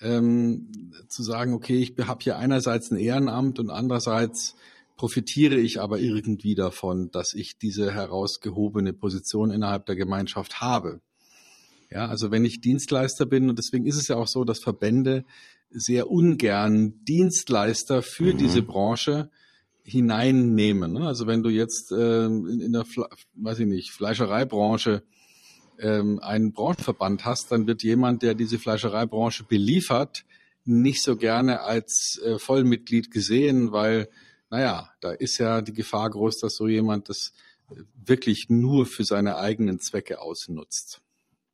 [0.00, 4.54] ähm, zu sagen, okay, ich habe hier einerseits ein Ehrenamt und andererseits
[4.96, 11.00] profitiere ich aber irgendwie davon, dass ich diese herausgehobene Position innerhalb der Gemeinschaft habe.
[11.94, 15.24] Ja, also wenn ich Dienstleister bin, und deswegen ist es ja auch so, dass Verbände
[15.70, 18.38] sehr ungern Dienstleister für mhm.
[18.38, 19.30] diese Branche
[19.84, 20.94] hineinnehmen.
[20.94, 21.06] Ne?
[21.06, 25.04] Also wenn du jetzt ähm, in, in, der, Fle weiß ich nicht, Fleischereibranche
[25.78, 30.24] ähm, einen Branchenverband hast, dann wird jemand, der diese Fleischereibranche beliefert,
[30.64, 34.08] nicht so gerne als äh, Vollmitglied gesehen, weil,
[34.50, 37.32] naja, da ist ja die Gefahr groß, dass so jemand das
[38.04, 41.03] wirklich nur für seine eigenen Zwecke ausnutzt.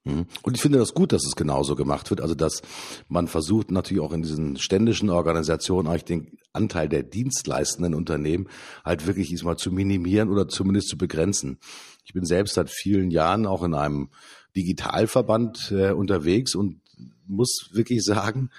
[0.05, 0.27] Mhm.
[0.43, 2.21] Und ich finde das gut, dass es genauso gemacht wird.
[2.21, 2.63] Also, dass
[3.09, 8.49] man versucht natürlich auch in diesen ständischen Organisationen eigentlich den Anteil der dienstleistenden Unternehmen
[8.85, 11.59] halt wirklich diesmal zu minimieren oder zumindest zu begrenzen.
[12.05, 14.09] Ich bin selbst seit vielen Jahren auch in einem
[14.57, 16.81] Digitalverband äh, unterwegs und
[17.27, 18.51] muss wirklich sagen,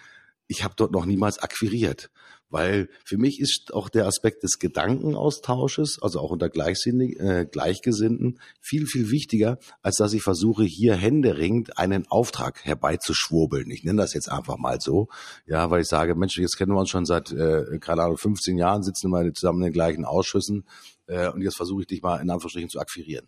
[0.48, 2.12] ich habe dort noch niemals akquiriert.
[2.52, 8.86] Weil für mich ist auch der Aspekt des Gedankenaustausches, also auch unter äh, Gleichgesinnten, viel,
[8.86, 13.72] viel wichtiger, als dass ich versuche, hier händeringend einen Auftrag herbeizuschwurbeln.
[13.72, 15.08] Ich nenne das jetzt einfach mal so.
[15.48, 18.58] Ja, weil ich sage, Mensch, jetzt kennen wir uns schon seit, äh, keine Ahnung, 15
[18.58, 20.66] Jahren, sitzen wir zusammen in den gleichen Ausschüssen
[21.08, 23.28] äh, und jetzt versuche ich dich mal in Anführungsstrichen zu akquirieren.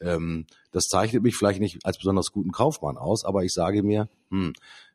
[0.00, 4.08] Ähm, das zeichnet mich vielleicht nicht als besonders guten Kaufmann aus, aber ich sage mir,
[4.30, 4.52] hm,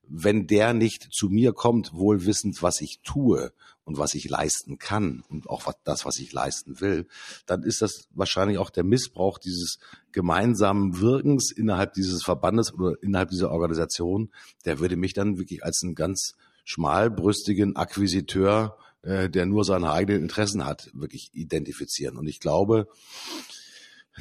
[0.09, 4.77] wenn der nicht zu mir kommt, wohl wissend, was ich tue und was ich leisten
[4.77, 7.07] kann und auch was, das, was ich leisten will,
[7.45, 9.79] dann ist das wahrscheinlich auch der Missbrauch dieses
[10.11, 14.31] gemeinsamen Wirkens innerhalb dieses Verbandes oder innerhalb dieser Organisation.
[14.65, 20.21] Der würde mich dann wirklich als einen ganz schmalbrüstigen Akquisiteur, äh, der nur seine eigenen
[20.23, 22.17] Interessen hat, wirklich identifizieren.
[22.17, 22.87] Und ich glaube,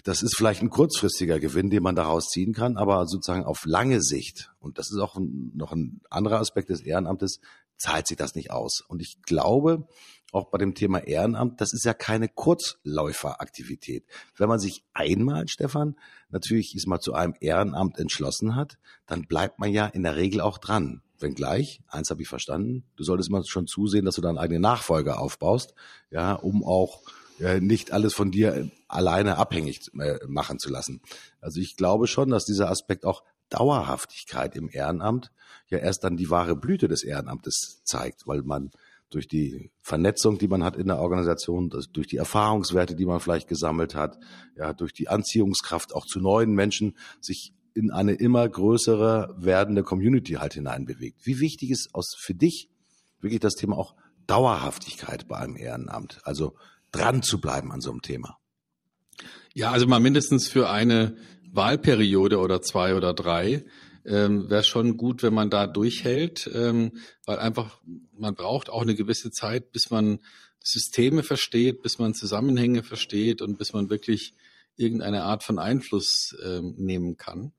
[0.05, 4.01] das ist vielleicht ein kurzfristiger Gewinn, den man daraus ziehen kann, aber sozusagen auf lange
[4.03, 7.41] Sicht, und das ist auch noch ein anderer Aspekt des Ehrenamtes,
[7.77, 8.83] zahlt sich das nicht aus.
[8.87, 9.87] Und ich glaube,
[10.33, 14.05] auch bei dem Thema Ehrenamt, das ist ja keine Kurzläuferaktivität.
[14.37, 15.97] Wenn man sich einmal, Stefan,
[16.29, 20.41] natürlich ist mal zu einem Ehrenamt entschlossen hat, dann bleibt man ja in der Regel
[20.41, 21.03] auch dran.
[21.19, 25.19] Wenngleich, eins habe ich verstanden, du solltest mal schon zusehen, dass du deinen eigenen Nachfolger
[25.19, 25.75] aufbaust,
[26.11, 27.03] ja, um auch
[27.41, 31.01] äh, nicht alles von dir alleine abhängig äh, machen zu lassen.
[31.41, 35.31] Also ich glaube schon, dass dieser Aspekt auch Dauerhaftigkeit im Ehrenamt
[35.69, 38.71] ja erst dann die wahre Blüte des Ehrenamtes zeigt, weil man
[39.11, 43.49] durch die Vernetzung, die man hat in der Organisation, durch die Erfahrungswerte, die man vielleicht
[43.49, 44.19] gesammelt hat,
[44.57, 50.35] ja, durch die Anziehungskraft auch zu neuen Menschen sich in eine immer größere werdende Community
[50.35, 51.25] halt hineinbewegt.
[51.25, 52.69] Wie wichtig ist aus für dich
[53.21, 53.95] wirklich das Thema auch
[54.27, 56.21] Dauerhaftigkeit bei einem Ehrenamt?
[56.25, 56.57] Also
[56.93, 58.39] dran zu bleiben an so einem Thema?
[59.55, 61.17] Ja, also mal mindestens für eine
[61.51, 63.65] Wahlperiode oder zwei oder drei
[64.05, 66.93] ähm, wäre schon gut, wenn man da durchhält, ähm,
[67.27, 67.81] weil einfach
[68.17, 70.21] man braucht auch eine gewisse Zeit, bis man
[70.61, 74.35] Systeme versteht, bis man Zusammenhänge versteht und bis man wirklich
[74.77, 77.53] irgendeine Art von Einfluss ähm, nehmen kann.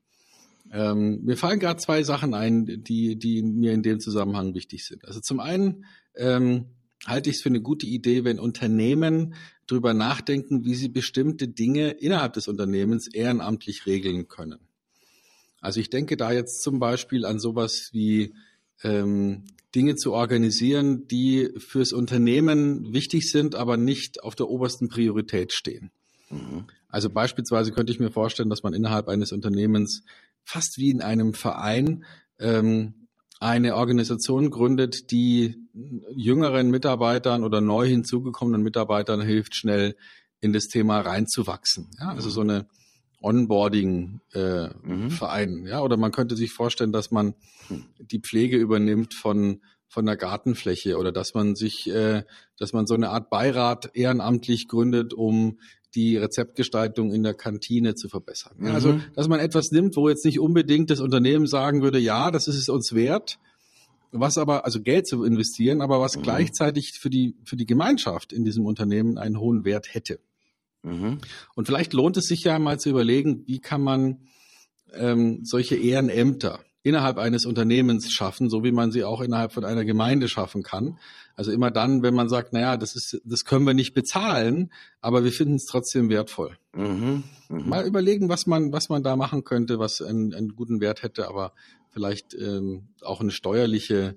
[0.72, 5.04] Ähm, mir fallen gerade zwei Sachen ein, die, die mir in dem Zusammenhang wichtig sind.
[5.04, 6.66] Also zum einen ähm,
[7.06, 9.34] halte ich es für eine gute Idee, wenn Unternehmen
[9.66, 14.58] darüber nachdenken, wie sie bestimmte Dinge innerhalb des Unternehmens ehrenamtlich regeln können.
[15.60, 18.34] Also ich denke da jetzt zum Beispiel an sowas wie
[18.82, 25.52] ähm, Dinge zu organisieren, die fürs Unternehmen wichtig sind, aber nicht auf der obersten Priorität
[25.52, 25.90] stehen.
[26.30, 26.64] Mhm.
[26.88, 30.02] Also beispielsweise könnte ich mir vorstellen, dass man innerhalb eines Unternehmens
[30.42, 32.04] fast wie in einem Verein
[32.38, 32.99] ähm,
[33.40, 35.56] eine Organisation gründet, die
[36.14, 39.96] jüngeren Mitarbeitern oder neu hinzugekommenen Mitarbeitern hilft, schnell
[40.40, 41.90] in das Thema reinzuwachsen.
[41.98, 42.68] Ja, also so eine
[43.22, 45.48] Onboarding-Verein.
[45.48, 45.66] Äh, mhm.
[45.66, 47.34] Ja, oder man könnte sich vorstellen, dass man
[47.98, 52.22] die Pflege übernimmt von von der Gartenfläche oder dass man sich, äh,
[52.56, 55.58] dass man so eine Art Beirat ehrenamtlich gründet, um
[55.94, 58.66] die Rezeptgestaltung in der Kantine zu verbessern.
[58.66, 59.04] Also, mhm.
[59.14, 62.56] dass man etwas nimmt, wo jetzt nicht unbedingt das Unternehmen sagen würde, ja, das ist
[62.56, 63.38] es uns wert,
[64.12, 66.22] was aber, also Geld zu investieren, aber was mhm.
[66.22, 70.20] gleichzeitig für die, für die Gemeinschaft in diesem Unternehmen einen hohen Wert hätte.
[70.82, 71.18] Mhm.
[71.54, 74.28] Und vielleicht lohnt es sich ja mal zu überlegen, wie kann man
[74.92, 79.84] ähm, solche Ehrenämter innerhalb eines Unternehmens schaffen, so wie man sie auch innerhalb von einer
[79.84, 80.98] Gemeinde schaffen kann.
[81.36, 85.24] Also immer dann, wenn man sagt, naja, das ist, das können wir nicht bezahlen, aber
[85.24, 86.56] wir finden es trotzdem wertvoll.
[86.74, 87.64] Mhm, mh.
[87.66, 91.28] Mal überlegen, was man, was man da machen könnte, was einen, einen guten Wert hätte,
[91.28, 91.52] aber
[91.90, 94.16] vielleicht ähm, auch eine steuerliche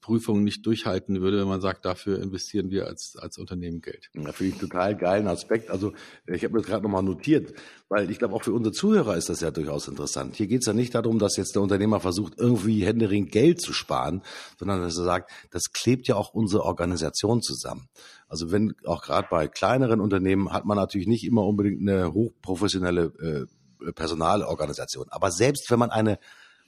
[0.00, 4.10] Prüfung nicht durchhalten würde, wenn man sagt, dafür investieren wir als, als Unternehmen Geld.
[4.14, 5.70] Ja, finde ich total geilen Aspekt.
[5.70, 5.92] Also
[6.26, 7.52] ich habe das gerade nochmal notiert,
[7.88, 10.36] weil ich glaube, auch für unsere Zuhörer ist das ja durchaus interessant.
[10.36, 13.72] Hier geht es ja nicht darum, dass jetzt der Unternehmer versucht, irgendwie Händering Geld zu
[13.72, 14.22] sparen,
[14.58, 17.88] sondern dass er sagt, das klebt ja auch unsere Organisation zusammen.
[18.28, 23.48] Also wenn auch gerade bei kleineren Unternehmen hat man natürlich nicht immer unbedingt eine hochprofessionelle
[23.84, 25.06] äh, Personalorganisation.
[25.10, 26.18] Aber selbst wenn man eine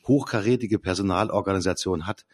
[0.06, 2.24] hochkarätige Personalorganisation hat,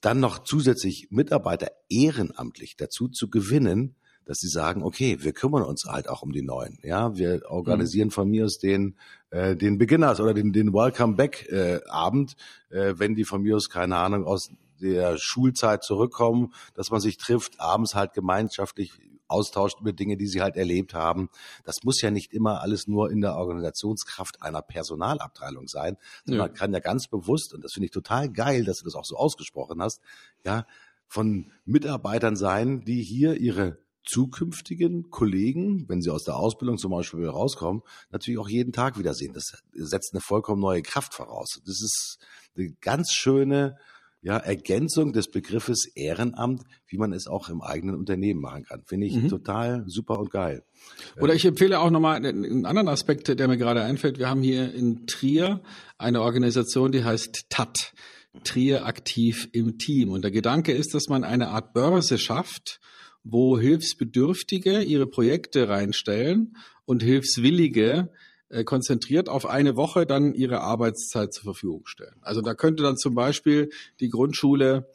[0.00, 5.84] dann noch zusätzlich Mitarbeiter ehrenamtlich dazu zu gewinnen, dass sie sagen, okay, wir kümmern uns
[5.86, 6.78] halt auch um die Neuen.
[6.82, 8.12] Ja, wir organisieren mhm.
[8.12, 8.96] von mir aus den,
[9.30, 12.36] äh, den Beginners oder den, den Welcome Back äh, Abend,
[12.70, 17.16] äh, wenn die von mir aus, keine Ahnung, aus der Schulzeit zurückkommen, dass man sich
[17.16, 18.92] trifft, abends halt gemeinschaftlich
[19.30, 21.28] austauscht über Dinge, die sie halt erlebt haben.
[21.64, 26.52] Das muss ja nicht immer alles nur in der Organisationskraft einer Personalabteilung sein, sondern ja.
[26.52, 29.16] kann ja ganz bewusst, und das finde ich total geil, dass du das auch so
[29.16, 30.00] ausgesprochen hast,
[30.44, 30.66] ja,
[31.06, 37.28] von Mitarbeitern sein, die hier ihre zukünftigen Kollegen, wenn sie aus der Ausbildung zum Beispiel
[37.28, 39.32] rauskommen, natürlich auch jeden Tag wiedersehen.
[39.32, 41.60] Das setzt eine vollkommen neue Kraft voraus.
[41.66, 42.18] Das ist
[42.56, 43.76] eine ganz schöne
[44.22, 48.82] ja, Ergänzung des Begriffes Ehrenamt, wie man es auch im eigenen Unternehmen machen kann.
[48.84, 49.28] Finde ich mhm.
[49.28, 50.62] total super und geil.
[51.18, 54.18] Oder ich empfehle auch nochmal einen anderen Aspekt, der mir gerade einfällt.
[54.18, 55.62] Wir haben hier in Trier
[55.96, 57.92] eine Organisation, die heißt TAT.
[58.44, 60.10] Trier aktiv im Team.
[60.10, 62.80] Und der Gedanke ist, dass man eine Art Börse schafft,
[63.24, 68.10] wo Hilfsbedürftige ihre Projekte reinstellen und Hilfswillige
[68.50, 72.16] äh, konzentriert auf eine Woche dann ihre Arbeitszeit zur Verfügung stellen.
[72.20, 74.88] Also da könnte dann zum Beispiel die Grundschule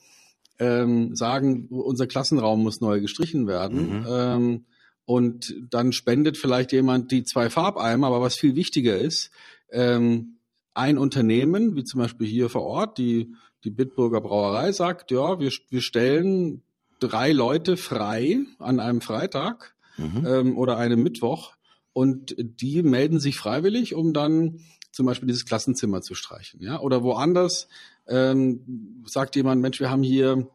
[0.59, 3.99] ähm, sagen, unser Klassenraum muss neu gestrichen werden.
[3.99, 4.05] Mhm.
[4.09, 4.65] Ähm,
[5.05, 9.31] und dann spendet vielleicht jemand die zwei Farbeimer, aber was viel wichtiger ist,
[9.71, 10.37] ähm,
[10.73, 15.51] ein Unternehmen, wie zum Beispiel hier vor Ort, die, die Bitburger Brauerei sagt, ja, wir,
[15.69, 16.61] wir stellen
[16.99, 20.25] drei Leute frei an einem Freitag mhm.
[20.27, 21.55] ähm, oder einem Mittwoch
[21.95, 24.60] und die melden sich freiwillig, um dann
[24.91, 26.62] zum Beispiel dieses Klassenzimmer zu streichen.
[26.62, 26.81] Ja?
[26.81, 27.69] Oder woanders
[28.05, 30.49] ähm, sagt jemand, Mensch, wir haben hier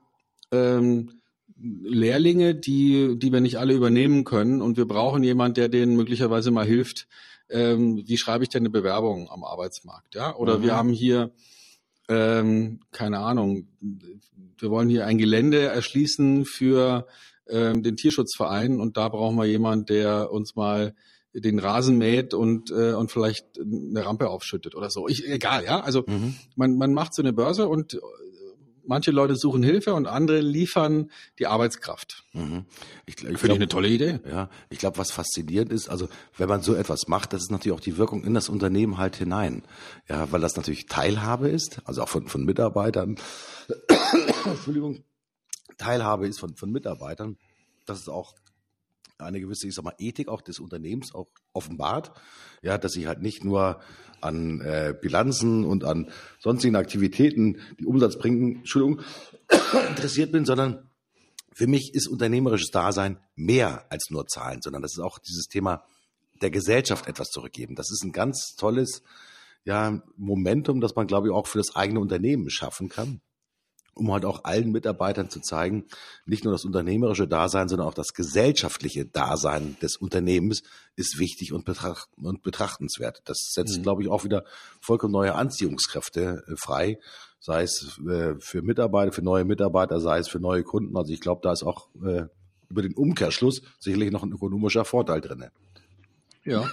[0.52, 1.22] ähm,
[1.58, 6.50] Lehrlinge, die, die wir nicht alle übernehmen können und wir brauchen jemand, der denen möglicherweise
[6.50, 7.08] mal hilft,
[7.48, 10.36] ähm, wie schreibe ich denn eine Bewerbung am Arbeitsmarkt, ja?
[10.36, 10.62] Oder mhm.
[10.62, 11.32] wir haben hier
[12.10, 13.66] ähm, keine Ahnung,
[14.58, 17.06] wir wollen hier ein Gelände erschließen für
[17.48, 20.94] ähm, den Tierschutzverein und da brauchen wir jemand, der uns mal
[21.32, 25.08] den Rasen mäht und äh, und vielleicht eine Rampe aufschüttet oder so.
[25.08, 25.80] Ich, egal, ja.
[25.80, 26.34] Also mhm.
[26.56, 28.00] man man macht so eine Börse und
[28.90, 32.24] manche Leute suchen Hilfe und andere liefern die Arbeitskraft.
[32.32, 32.64] Mhm.
[33.06, 34.18] Ich, ich Finde ich eine tolle Idee.
[34.28, 37.76] Ja, ich glaube, was faszinierend ist, also wenn man so etwas macht, das ist natürlich
[37.78, 39.62] auch die Wirkung in das Unternehmen halt hinein.
[40.08, 43.16] Ja, weil das natürlich Teilhabe ist, also auch von, von Mitarbeitern.
[44.44, 45.04] Entschuldigung,
[45.78, 47.36] Teilhabe ist von, von Mitarbeitern.
[47.86, 48.34] Das ist auch
[49.20, 52.12] eine gewisse, ich sag mal, Ethik auch des Unternehmens auch offenbart.
[52.62, 53.80] Ja, dass ich halt nicht nur
[54.20, 59.04] an äh, Bilanzen und an sonstigen Aktivitäten, die Umsatz bringen, Entschuldigung,
[59.88, 60.90] interessiert bin, sondern
[61.52, 65.84] für mich ist unternehmerisches Dasein mehr als nur Zahlen, sondern das ist auch dieses Thema
[66.42, 67.74] der Gesellschaft etwas zurückgeben.
[67.74, 69.02] Das ist ein ganz tolles
[69.64, 73.20] ja, Momentum, das man, glaube ich, auch für das eigene Unternehmen schaffen kann
[73.94, 75.84] um halt auch allen Mitarbeitern zu zeigen,
[76.26, 80.62] nicht nur das unternehmerische Dasein, sondern auch das gesellschaftliche Dasein des Unternehmens
[80.96, 83.22] ist wichtig und, betracht, und betrachtenswert.
[83.24, 83.82] Das setzt, mhm.
[83.82, 84.44] glaube ich, auch wieder
[84.80, 86.98] vollkommen neue Anziehungskräfte äh, frei,
[87.40, 90.96] sei es äh, für Mitarbeiter, für neue Mitarbeiter, sei es für neue Kunden.
[90.96, 92.24] Also ich glaube, da ist auch äh,
[92.68, 95.46] über den Umkehrschluss sicherlich noch ein ökonomischer Vorteil drin.
[96.44, 96.70] Ja.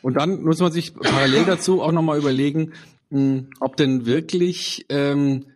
[0.00, 2.72] Und dann muss man sich parallel dazu auch nochmal überlegen,
[3.10, 5.46] mh, ob denn wirklich ähm,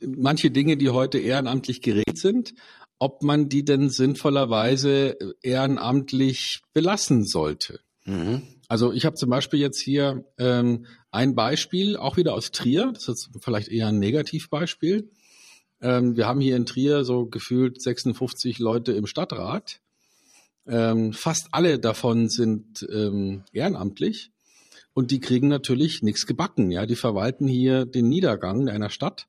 [0.00, 2.54] manche Dinge, die heute ehrenamtlich geregelt sind,
[2.98, 7.80] ob man die denn sinnvollerweise ehrenamtlich belassen sollte.
[8.04, 8.42] Mhm.
[8.68, 13.08] Also ich habe zum Beispiel jetzt hier ähm, ein Beispiel, auch wieder aus Trier, das
[13.08, 15.10] ist vielleicht eher ein Negativbeispiel.
[15.80, 19.80] Ähm, wir haben hier in Trier so gefühlt 56 Leute im Stadtrat.
[20.66, 24.30] Ähm, fast alle davon sind ähm, ehrenamtlich
[24.94, 26.70] und die kriegen natürlich nichts gebacken.
[26.70, 29.26] Ja, die verwalten hier den Niedergang einer Stadt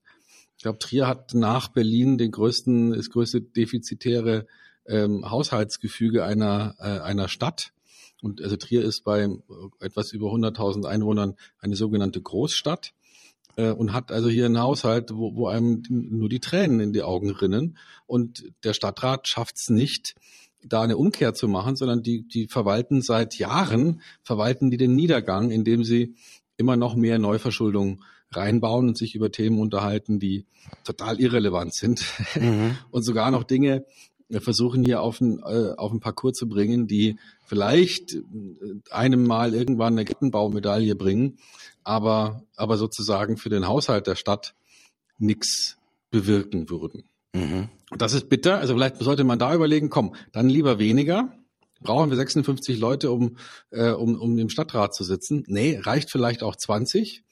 [0.57, 4.47] ich glaube, Trier hat nach Berlin den größten, das größte defizitäre
[4.87, 7.71] ähm, Haushaltsgefüge einer, äh, einer Stadt.
[8.21, 9.27] Und also Trier ist bei
[9.79, 12.93] etwas über 100.000 Einwohnern eine sogenannte Großstadt
[13.57, 17.03] äh, und hat also hier einen Haushalt, wo, wo einem nur die Tränen in die
[17.03, 17.77] Augen rinnen.
[18.05, 20.15] Und der Stadtrat schafft es nicht,
[20.63, 25.51] da eine Umkehr zu machen, sondern die, die verwalten seit Jahren, verwalten die den Niedergang,
[25.51, 26.15] indem sie
[26.57, 28.03] immer noch mehr Neuverschuldung
[28.35, 30.45] reinbauen und sich über Themen unterhalten, die
[30.83, 32.05] total irrelevant sind
[32.39, 32.77] mhm.
[32.91, 33.85] und sogar noch Dinge
[34.31, 38.21] versuchen hier auf den, äh, auf den Parcours zu bringen, die vielleicht äh,
[38.91, 41.37] einem mal irgendwann eine Kettenbaumedaille bringen,
[41.83, 44.55] aber, aber sozusagen für den Haushalt der Stadt
[45.17, 45.77] nichts
[46.09, 47.03] bewirken würden.
[47.33, 47.69] Mhm.
[47.97, 48.57] Das ist bitter.
[48.57, 51.33] Also vielleicht sollte man da überlegen, komm, dann lieber weniger.
[51.81, 53.37] Brauchen wir 56 Leute, um,
[53.69, 55.43] äh, um, um im Stadtrat zu sitzen?
[55.47, 57.23] Nee, reicht vielleicht auch 20.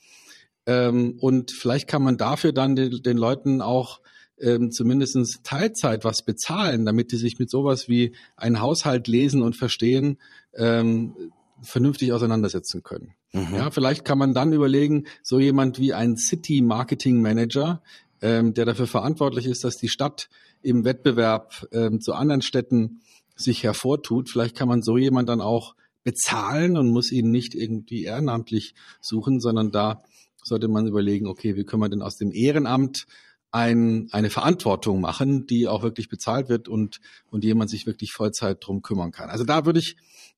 [0.65, 3.99] Ähm, und vielleicht kann man dafür dann den, den Leuten auch
[4.39, 9.55] ähm, zumindest Teilzeit was bezahlen, damit die sich mit sowas wie einen Haushalt lesen und
[9.55, 10.17] verstehen,
[10.55, 11.15] ähm,
[11.61, 13.13] vernünftig auseinandersetzen können.
[13.31, 13.55] Mhm.
[13.55, 17.81] Ja, vielleicht kann man dann überlegen, so jemand wie ein City Marketing Manager,
[18.21, 20.29] ähm, der dafür verantwortlich ist, dass die Stadt
[20.61, 23.01] im Wettbewerb ähm, zu anderen Städten
[23.35, 24.29] sich hervortut.
[24.29, 29.39] Vielleicht kann man so jemand dann auch bezahlen und muss ihn nicht irgendwie ehrenamtlich suchen,
[29.39, 30.03] sondern da
[30.43, 33.05] sollte man überlegen, okay, wie können wir denn aus dem Ehrenamt
[33.53, 38.57] ein, eine Verantwortung machen, die auch wirklich bezahlt wird und, und jemand sich wirklich Vollzeit
[38.61, 39.29] drum kümmern kann.
[39.29, 39.95] Also da würde ich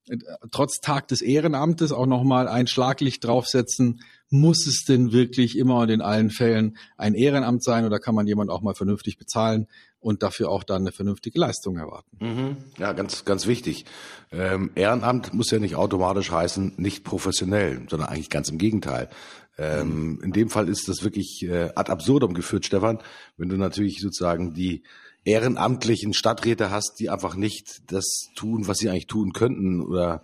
[0.10, 0.18] äh,
[0.52, 4.02] trotz Tag des Ehrenamtes auch nochmal ein Schlaglicht draufsetzen.
[4.30, 8.28] Muss es denn wirklich immer und in allen Fällen ein Ehrenamt sein oder kann man
[8.28, 9.68] jemand auch mal vernünftig bezahlen
[10.06, 12.18] und dafür auch dann eine vernünftige Leistung erwarten?
[12.20, 12.58] Mhm.
[12.78, 13.86] Ja, ganz, ganz wichtig.
[14.32, 19.10] Ähm, Ehrenamt muss ja nicht automatisch heißen, nicht professionell, sondern eigentlich ganz im Gegenteil.
[19.58, 23.00] Ähm, in dem Fall ist das wirklich äh, ad absurdum geführt, Stefan,
[23.38, 24.84] wenn du natürlich sozusagen die
[25.24, 30.22] ehrenamtlichen Stadträte hast, die einfach nicht das tun, was sie eigentlich tun könnten oder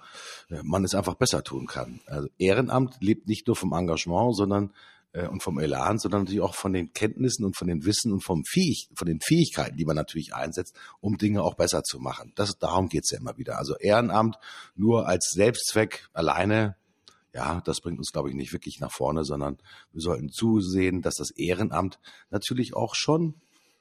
[0.52, 2.02] äh, man es einfach besser tun kann.
[2.06, 4.74] Also Ehrenamt lebt nicht nur vom Engagement, sondern
[5.14, 8.24] äh, und vom Elan, sondern natürlich auch von den Kenntnissen und von den Wissen und
[8.24, 12.34] vom Fähig, von den Fähigkeiten, die man natürlich einsetzt, um Dinge auch besser zu machen.
[12.36, 13.58] Das, darum geht's ja immer wieder.
[13.58, 14.38] Also Ehrenamt
[14.76, 16.76] nur als Selbstzweck alleine
[17.34, 19.58] ja, das bringt uns, glaube ich, nicht wirklich nach vorne, sondern
[19.94, 22.00] wir sollten zusehen, dass das Ehrenamt
[22.30, 23.36] natürlich auch schon,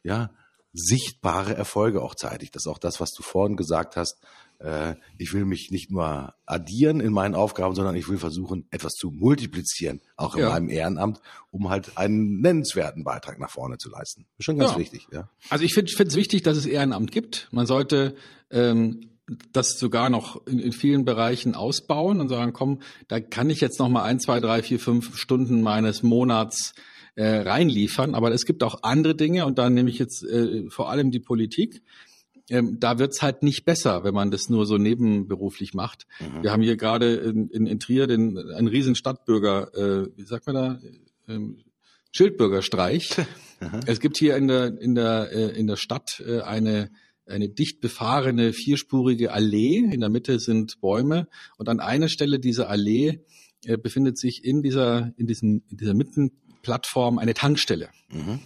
[0.04, 0.30] ja,
[0.72, 2.54] sichtbare Erfolge auch zeitigt.
[2.54, 4.20] Das ist auch das, was du vorhin gesagt hast.
[4.60, 8.92] Äh, ich will mich nicht nur addieren in meinen Aufgaben, sondern ich will versuchen, etwas
[8.92, 10.50] zu multiplizieren, auch in ja.
[10.50, 14.26] meinem Ehrenamt, um halt einen nennenswerten Beitrag nach vorne zu leisten.
[14.38, 14.78] Schon ganz ja.
[14.78, 15.06] wichtig.
[15.12, 15.30] Ja.
[15.48, 17.48] Also ich finde es wichtig, dass es Ehrenamt gibt.
[17.52, 18.14] Man sollte
[18.50, 19.10] ähm,
[19.52, 23.78] das sogar noch in, in, vielen Bereichen ausbauen und sagen, komm, da kann ich jetzt
[23.78, 26.74] noch mal ein, zwei, drei, vier, fünf Stunden meines Monats
[27.14, 28.14] äh, reinliefern.
[28.14, 31.20] Aber es gibt auch andere Dinge und da nehme ich jetzt äh, vor allem die
[31.20, 31.82] Politik.
[32.50, 36.06] Ähm, da wird's halt nicht besser, wenn man das nur so nebenberuflich macht.
[36.20, 36.42] Mhm.
[36.42, 40.46] Wir haben hier gerade in, in, in Trier den, einen riesen Stadtbürger, äh, wie sagt
[40.46, 40.80] man da,
[41.28, 41.58] ähm,
[42.12, 43.16] Schildbürgerstreich.
[43.86, 46.90] es gibt hier in der, in der, äh, in der Stadt äh, eine
[47.26, 49.78] eine dicht befahrene vierspurige Allee.
[49.78, 51.28] In der Mitte sind Bäume
[51.58, 53.20] und an einer Stelle dieser Allee
[53.64, 57.90] äh, befindet sich in dieser, in diesem, in dieser Mittenplattform eine Tankstelle.
[58.10, 58.40] Mhm.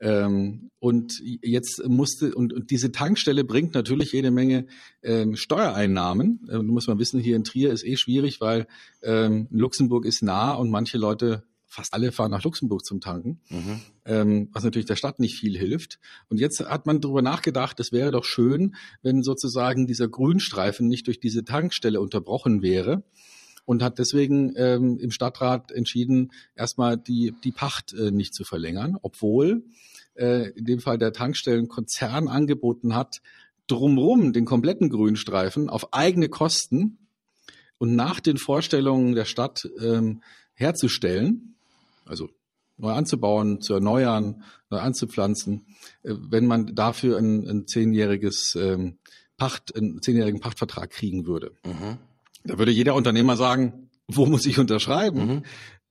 [0.00, 4.66] Ähm, und jetzt musste, und, und, diese Tankstelle bringt natürlich jede Menge
[5.02, 6.46] ähm, Steuereinnahmen.
[6.50, 8.66] Ähm, muss man wissen, hier in Trier ist eh schwierig, weil
[9.02, 13.80] ähm, Luxemburg ist nah und manche Leute fast alle fahren nach Luxemburg zum Tanken, mhm.
[14.04, 15.98] ähm, was natürlich der Stadt nicht viel hilft.
[16.28, 21.06] Und jetzt hat man darüber nachgedacht, es wäre doch schön, wenn sozusagen dieser Grünstreifen nicht
[21.06, 23.02] durch diese Tankstelle unterbrochen wäre
[23.66, 28.96] und hat deswegen ähm, im Stadtrat entschieden, erstmal die, die Pacht äh, nicht zu verlängern,
[29.02, 29.64] obwohl
[30.14, 33.20] äh, in dem Fall der Tankstellenkonzern angeboten hat,
[33.66, 36.96] drumrum den kompletten Grünstreifen auf eigene Kosten
[37.76, 40.22] und nach den Vorstellungen der Stadt ähm,
[40.54, 41.52] herzustellen
[42.06, 42.30] also
[42.78, 45.66] neu anzubauen, zu erneuern, neu anzupflanzen,
[46.02, 48.98] äh, wenn man dafür ein, ein zehnjähriges ähm,
[49.36, 51.52] Pacht, einen zehnjährigen Pachtvertrag kriegen würde.
[51.64, 51.98] Mhm.
[52.46, 55.26] Da würde jeder Unternehmer sagen, wo muss ich unterschreiben?
[55.26, 55.42] Mhm.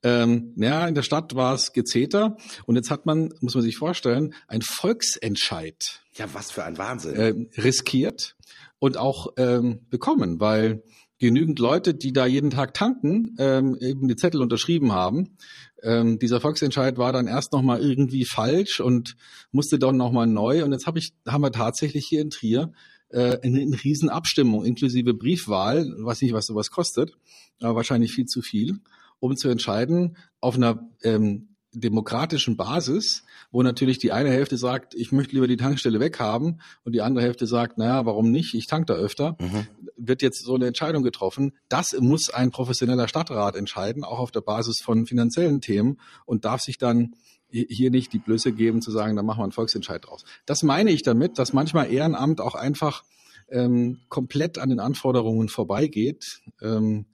[0.04, 3.78] Ähm, ja, in der Stadt war es Gezeter und jetzt hat man, muss man sich
[3.78, 6.04] vorstellen, ein Volksentscheid.
[6.14, 7.16] Ja, was für ein Wahnsinn.
[7.16, 8.36] Äh, riskiert
[8.78, 10.84] und auch ähm, bekommen, weil
[11.18, 15.38] genügend Leute, die da jeden Tag tanken, ähm, eben die Zettel unterschrieben haben.
[15.82, 19.16] Ähm, dieser Volksentscheid war dann erst nochmal irgendwie falsch und
[19.52, 20.64] musste dann nochmal neu.
[20.64, 22.72] Und jetzt hab ich, haben wir tatsächlich hier in Trier
[23.10, 27.18] äh, eine, eine Riesenabstimmung inklusive Briefwahl, weiß nicht, was sowas kostet,
[27.60, 28.80] aber wahrscheinlich viel zu viel,
[29.20, 35.12] um zu entscheiden, auf einer ähm, demokratischen Basis, wo natürlich die eine Hälfte sagt, ich
[35.12, 38.54] möchte lieber die Tankstelle weghaben und die andere Hälfte sagt, naja, warum nicht?
[38.54, 39.38] Ich tank da öfter.
[39.40, 39.68] Mhm.
[39.98, 41.54] Wird jetzt so eine Entscheidung getroffen.
[41.70, 46.62] Das muss ein professioneller Stadtrat entscheiden, auch auf der Basis von finanziellen Themen und darf
[46.62, 47.16] sich dann
[47.64, 50.26] hier nicht die Blöße geben zu sagen, da machen wir einen Volksentscheid draus.
[50.46, 53.04] Das meine ich damit, dass manchmal Ehrenamt auch einfach
[53.50, 56.42] ähm, komplett an den Anforderungen vorbeigeht.
[56.62, 57.06] Ähm,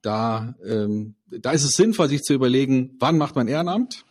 [0.00, 4.04] da, ähm, da ist es sinnvoll, sich zu überlegen, wann macht man Ehrenamt?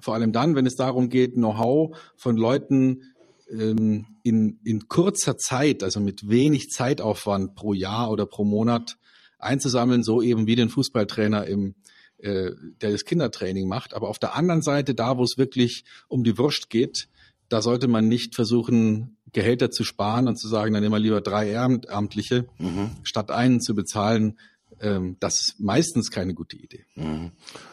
[0.00, 3.02] Vor allem dann, wenn es darum geht, Know-how von Leuten
[3.50, 8.96] ähm, in, in kurzer Zeit, also mit wenig Zeitaufwand pro Jahr oder pro Monat
[9.38, 11.74] einzusammeln, so eben wie den Fußballtrainer im
[12.18, 12.50] äh,
[12.80, 13.94] der das Kindertraining macht.
[13.94, 17.08] Aber auf der anderen Seite, da wo es wirklich um die Wurst geht,
[17.48, 21.20] da sollte man nicht versuchen, Gehälter zu sparen und zu sagen, dann nehmen wir lieber
[21.20, 22.90] drei Ehrenamtliche, mhm.
[23.02, 24.38] statt einen zu bezahlen,
[24.80, 26.84] ähm, das ist meistens keine gute Idee.
[26.94, 27.32] Mhm.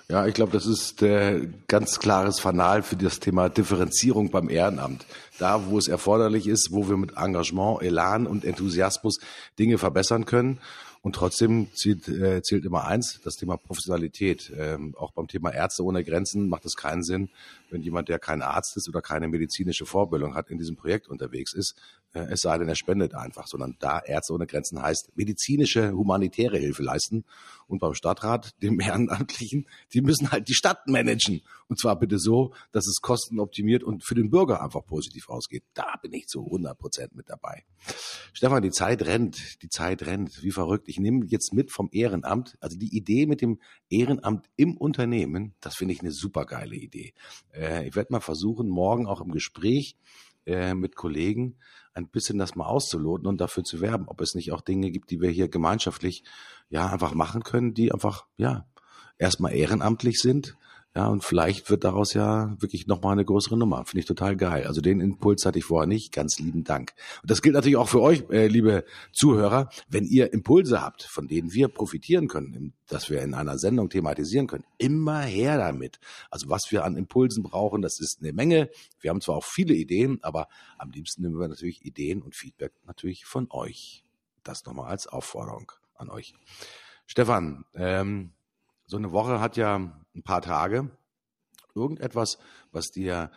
[0.10, 5.06] Ja, ich glaube, das ist äh, ganz klares Fanal für das Thema Differenzierung beim Ehrenamt.
[5.38, 9.20] Da, wo es erforderlich ist, wo wir mit Engagement, Elan und Enthusiasmus
[9.60, 10.60] Dinge verbessern können.
[11.06, 14.52] Und trotzdem zählt, äh, zählt immer eins, das Thema Professionalität.
[14.58, 17.30] Ähm, auch beim Thema Ärzte ohne Grenzen macht es keinen Sinn,
[17.76, 21.54] wenn jemand, der kein Arzt ist oder keine medizinische Vorbildung hat, in diesem Projekt unterwegs
[21.54, 21.76] ist,
[22.14, 26.58] äh, es sei denn, er spendet einfach, sondern da Ärzte ohne Grenzen heißt, medizinische, humanitäre
[26.58, 27.26] Hilfe leisten.
[27.68, 31.42] Und beim Stadtrat, dem Ehrenamtlichen, die müssen halt die Stadt managen.
[31.68, 35.64] Und zwar bitte so, dass es kostenoptimiert und für den Bürger einfach positiv ausgeht.
[35.74, 37.66] Da bin ich zu 100 Prozent mit dabei.
[38.34, 40.88] Stefan, die Zeit rennt, die Zeit rennt, wie verrückt.
[40.88, 43.60] Ich nehme jetzt mit vom Ehrenamt, also die Idee mit dem
[43.90, 47.14] Ehrenamt im Unternehmen, das finde ich eine super geile Idee.
[47.66, 49.98] Äh, ich werde mal versuchen, morgen auch im Gespräch
[50.46, 51.58] äh, mit Kollegen
[51.94, 55.12] ein bisschen das mal auszuloten und dafür zu werben, ob es nicht auch Dinge gibt,
[55.12, 56.24] die wir hier gemeinschaftlich
[56.70, 58.68] ja einfach machen können, die einfach ja
[59.18, 60.58] erstmal ehrenamtlich sind,
[60.96, 63.84] ja, und vielleicht wird daraus ja wirklich nochmal eine größere Nummer.
[63.84, 64.66] Finde ich total geil.
[64.66, 66.14] Also den Impuls hatte ich vorher nicht.
[66.14, 66.94] Ganz lieben Dank.
[67.22, 69.70] Und das gilt natürlich auch für euch, äh, liebe Zuhörer.
[69.90, 74.48] Wenn ihr Impulse habt, von denen wir profitieren können, dass wir in einer Sendung thematisieren
[74.48, 76.00] können, immer her damit.
[76.32, 78.70] Also was wir an Impulsen brauchen, das ist eine Menge.
[79.02, 82.72] Wir haben zwar auch viele Ideen, aber am liebsten nehmen wir natürlich Ideen und Feedback
[82.86, 84.06] natürlich von euch.
[84.44, 86.36] Das nochmal als Aufforderung an euch.
[87.06, 88.32] Stefan, ähm,
[88.86, 90.90] so eine Woche hat ja ein paar Tage.
[91.74, 92.38] Irgendetwas,
[92.72, 93.32] was dir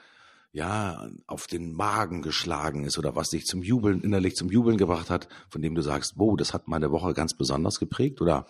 [0.53, 5.11] ja auf den Magen geschlagen ist oder was dich zum Jubeln, innerlich zum Jubeln gebracht
[5.11, 8.47] hat, von dem du sagst, wow, das hat meine Woche ganz besonders geprägt oder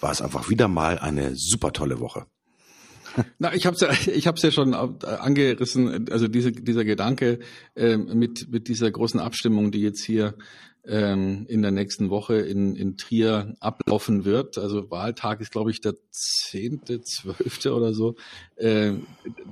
[0.00, 2.26] war es einfach wieder mal eine super tolle Woche?
[3.38, 7.38] Na, ich habe ja, ich hab's ja schon äh, angerissen, also diese, dieser Gedanke
[7.74, 10.34] äh, mit, mit dieser großen Abstimmung, die jetzt hier
[10.84, 14.58] ähm, in der nächsten Woche in, in Trier ablaufen wird.
[14.58, 18.16] Also Wahltag ist, glaube ich, der zehnte, zwölfte oder so.
[18.56, 18.92] Äh,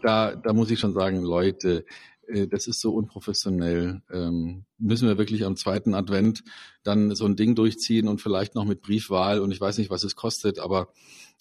[0.02, 1.84] da, da muss ich schon sagen, Leute,
[2.48, 4.02] das ist so unprofessionell.
[4.10, 6.42] Ähm, müssen wir wirklich am zweiten Advent
[6.82, 10.04] dann so ein Ding durchziehen und vielleicht noch mit Briefwahl und ich weiß nicht, was
[10.04, 10.88] es kostet, aber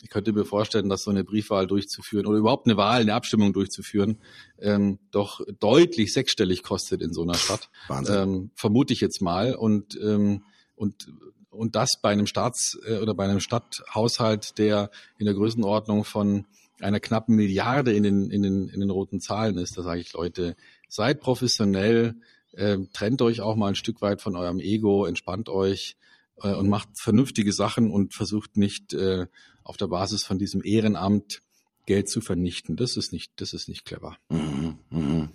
[0.02, 3.54] ich könnte mir vorstellen, dass so eine Briefwahl durchzuführen oder überhaupt eine Wahl, eine Abstimmung
[3.54, 4.20] durchzuführen,
[4.60, 7.70] ähm, doch deutlich sechsstellig kostet in so einer Stadt.
[7.88, 8.16] Wahnsinn.
[8.16, 9.56] Ähm, vermute ich jetzt mal.
[9.56, 10.44] Und, ähm,
[10.76, 11.08] und,
[11.50, 16.46] und das bei einem Staats- äh, oder bei einem Stadthaushalt, der in der Größenordnung von
[16.82, 20.12] einer knappen Milliarde in den, in den, in den roten Zahlen ist, da sage ich,
[20.14, 20.58] Leute,
[20.88, 22.16] seid professionell,
[22.54, 25.98] äh, trennt euch auch mal ein Stück weit von eurem Ego, entspannt euch
[26.42, 29.28] äh, und macht vernünftige Sachen und versucht nicht äh,
[29.64, 31.42] auf der Basis von diesem Ehrenamt
[31.86, 32.76] Geld zu vernichten.
[32.76, 34.18] Das ist nicht, das ist nicht clever.
[34.30, 35.30] Mhm, mhm.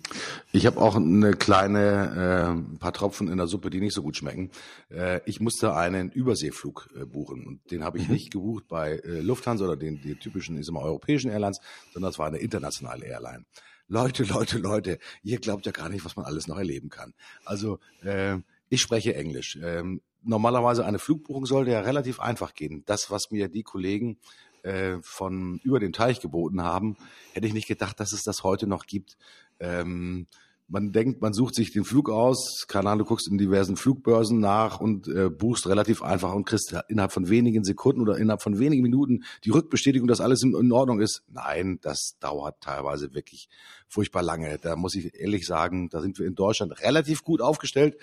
[0.51, 1.79] Ich habe auch eine kleine,
[2.15, 4.51] äh, ein paar Tropfen in der Suppe, die nicht so gut schmecken.
[4.89, 8.13] Äh, ich musste einen Überseeflug äh, buchen und den habe ich mhm.
[8.13, 11.61] nicht gebucht bei äh, Lufthansa oder den die typischen, ist immer europäischen Airlines,
[11.93, 13.45] sondern es war eine internationale Airline.
[13.91, 17.13] Leute, Leute, Leute, ihr glaubt ja gar nicht, was man alles noch erleben kann.
[17.43, 18.37] Also äh,
[18.69, 19.59] ich spreche Englisch.
[19.61, 22.83] Ähm, normalerweise eine Flugbuchung sollte ja relativ einfach gehen.
[22.85, 24.17] Das, was mir die Kollegen
[24.63, 26.95] äh, von über den Teich geboten haben,
[27.33, 29.17] hätte ich nicht gedacht, dass es das heute noch gibt.
[29.59, 30.25] Ähm,
[30.71, 34.39] man denkt, man sucht sich den Flug aus, keine Ahnung, du guckst in diversen Flugbörsen
[34.39, 38.57] nach und äh, buchst relativ einfach und kriegst innerhalb von wenigen Sekunden oder innerhalb von
[38.57, 41.23] wenigen Minuten die Rückbestätigung, dass alles in, in Ordnung ist.
[41.27, 43.49] Nein, das dauert teilweise wirklich
[43.89, 44.57] furchtbar lange.
[44.59, 47.97] Da muss ich ehrlich sagen, da sind wir in Deutschland relativ gut aufgestellt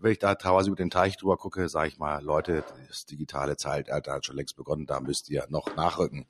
[0.00, 3.56] wenn ich da teilweise über den Teich drüber gucke, sage ich mal, Leute, das digitale
[3.56, 6.26] Zeitalter hat schon längst begonnen, da müsst ihr noch nachrücken.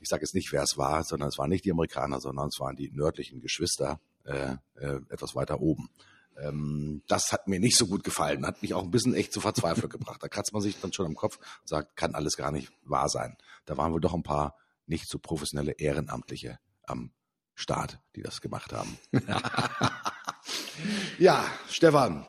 [0.00, 2.58] Ich sage jetzt nicht, wer es war, sondern es waren nicht die Amerikaner, sondern es
[2.58, 5.88] waren die nördlichen Geschwister äh, äh, etwas weiter oben.
[6.36, 9.40] Ähm, das hat mir nicht so gut gefallen, hat mich auch ein bisschen echt zu
[9.40, 10.22] Verzweiflung gebracht.
[10.22, 13.08] Da kratzt man sich dann schon am Kopf und sagt, kann alles gar nicht wahr
[13.08, 13.36] sein.
[13.66, 14.56] Da waren wohl doch ein paar
[14.86, 17.12] nicht so professionelle Ehrenamtliche am
[17.54, 18.98] Start, die das gemacht haben.
[21.18, 22.26] ja, Stefan,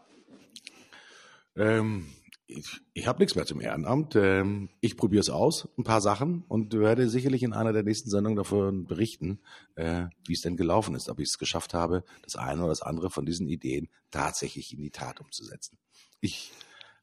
[1.55, 2.13] ähm,
[2.47, 4.15] ich, ich habe nichts mehr zum Ehrenamt.
[4.15, 8.09] Ähm, ich probiere es aus, ein paar Sachen und werde sicherlich in einer der nächsten
[8.09, 9.39] Sendungen davon berichten,
[9.75, 12.81] äh, wie es denn gelaufen ist, ob ich es geschafft habe, das eine oder das
[12.81, 15.77] andere von diesen Ideen tatsächlich in die Tat umzusetzen.
[16.21, 16.51] Ich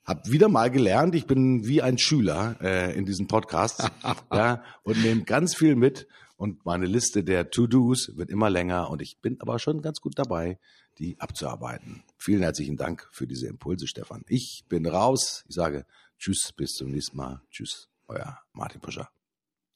[0.05, 3.91] habe wieder mal gelernt, ich bin wie ein Schüler äh, in diesem Podcast
[4.33, 9.01] ja, und nehme ganz viel mit und meine Liste der To-Dos wird immer länger und
[9.01, 10.59] ich bin aber schon ganz gut dabei,
[10.99, 12.03] die abzuarbeiten.
[12.19, 14.23] Vielen herzlichen Dank für diese Impulse, Stefan.
[14.29, 15.45] Ich bin raus.
[15.49, 15.87] Ich sage
[16.19, 17.43] Tschüss, bis zum nächsten Mal.
[17.51, 19.11] Tschüss, euer Martin Puscher.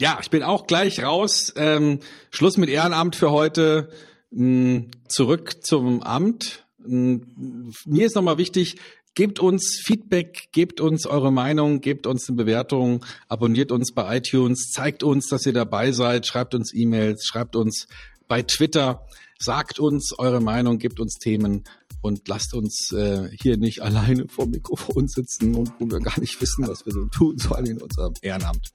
[0.01, 1.53] Ja, ich bin auch gleich raus.
[1.57, 2.01] Ähm,
[2.31, 3.91] Schluss mit Ehrenamt für heute.
[4.31, 6.67] Hm, zurück zum Amt.
[6.85, 8.77] Hm, mir ist nochmal wichtig,
[9.17, 14.71] Gebt uns Feedback, gebt uns eure Meinung, gebt uns eine Bewertung, abonniert uns bei iTunes,
[14.71, 17.87] zeigt uns, dass ihr dabei seid, schreibt uns E-Mails, schreibt uns
[18.29, 19.07] bei Twitter,
[19.39, 21.65] sagt uns eure Meinung, gebt uns Themen
[22.01, 26.41] und lasst uns äh, hier nicht alleine vor Mikrofon sitzen und wo wir gar nicht
[26.41, 28.73] wissen, was wir so tun sollen in unserem Ehrenamt.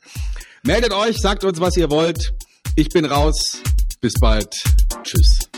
[0.64, 2.34] Meldet euch, sagt uns, was ihr wollt.
[2.76, 3.58] Ich bin raus.
[4.00, 4.56] Bis bald.
[5.04, 5.51] Tschüss.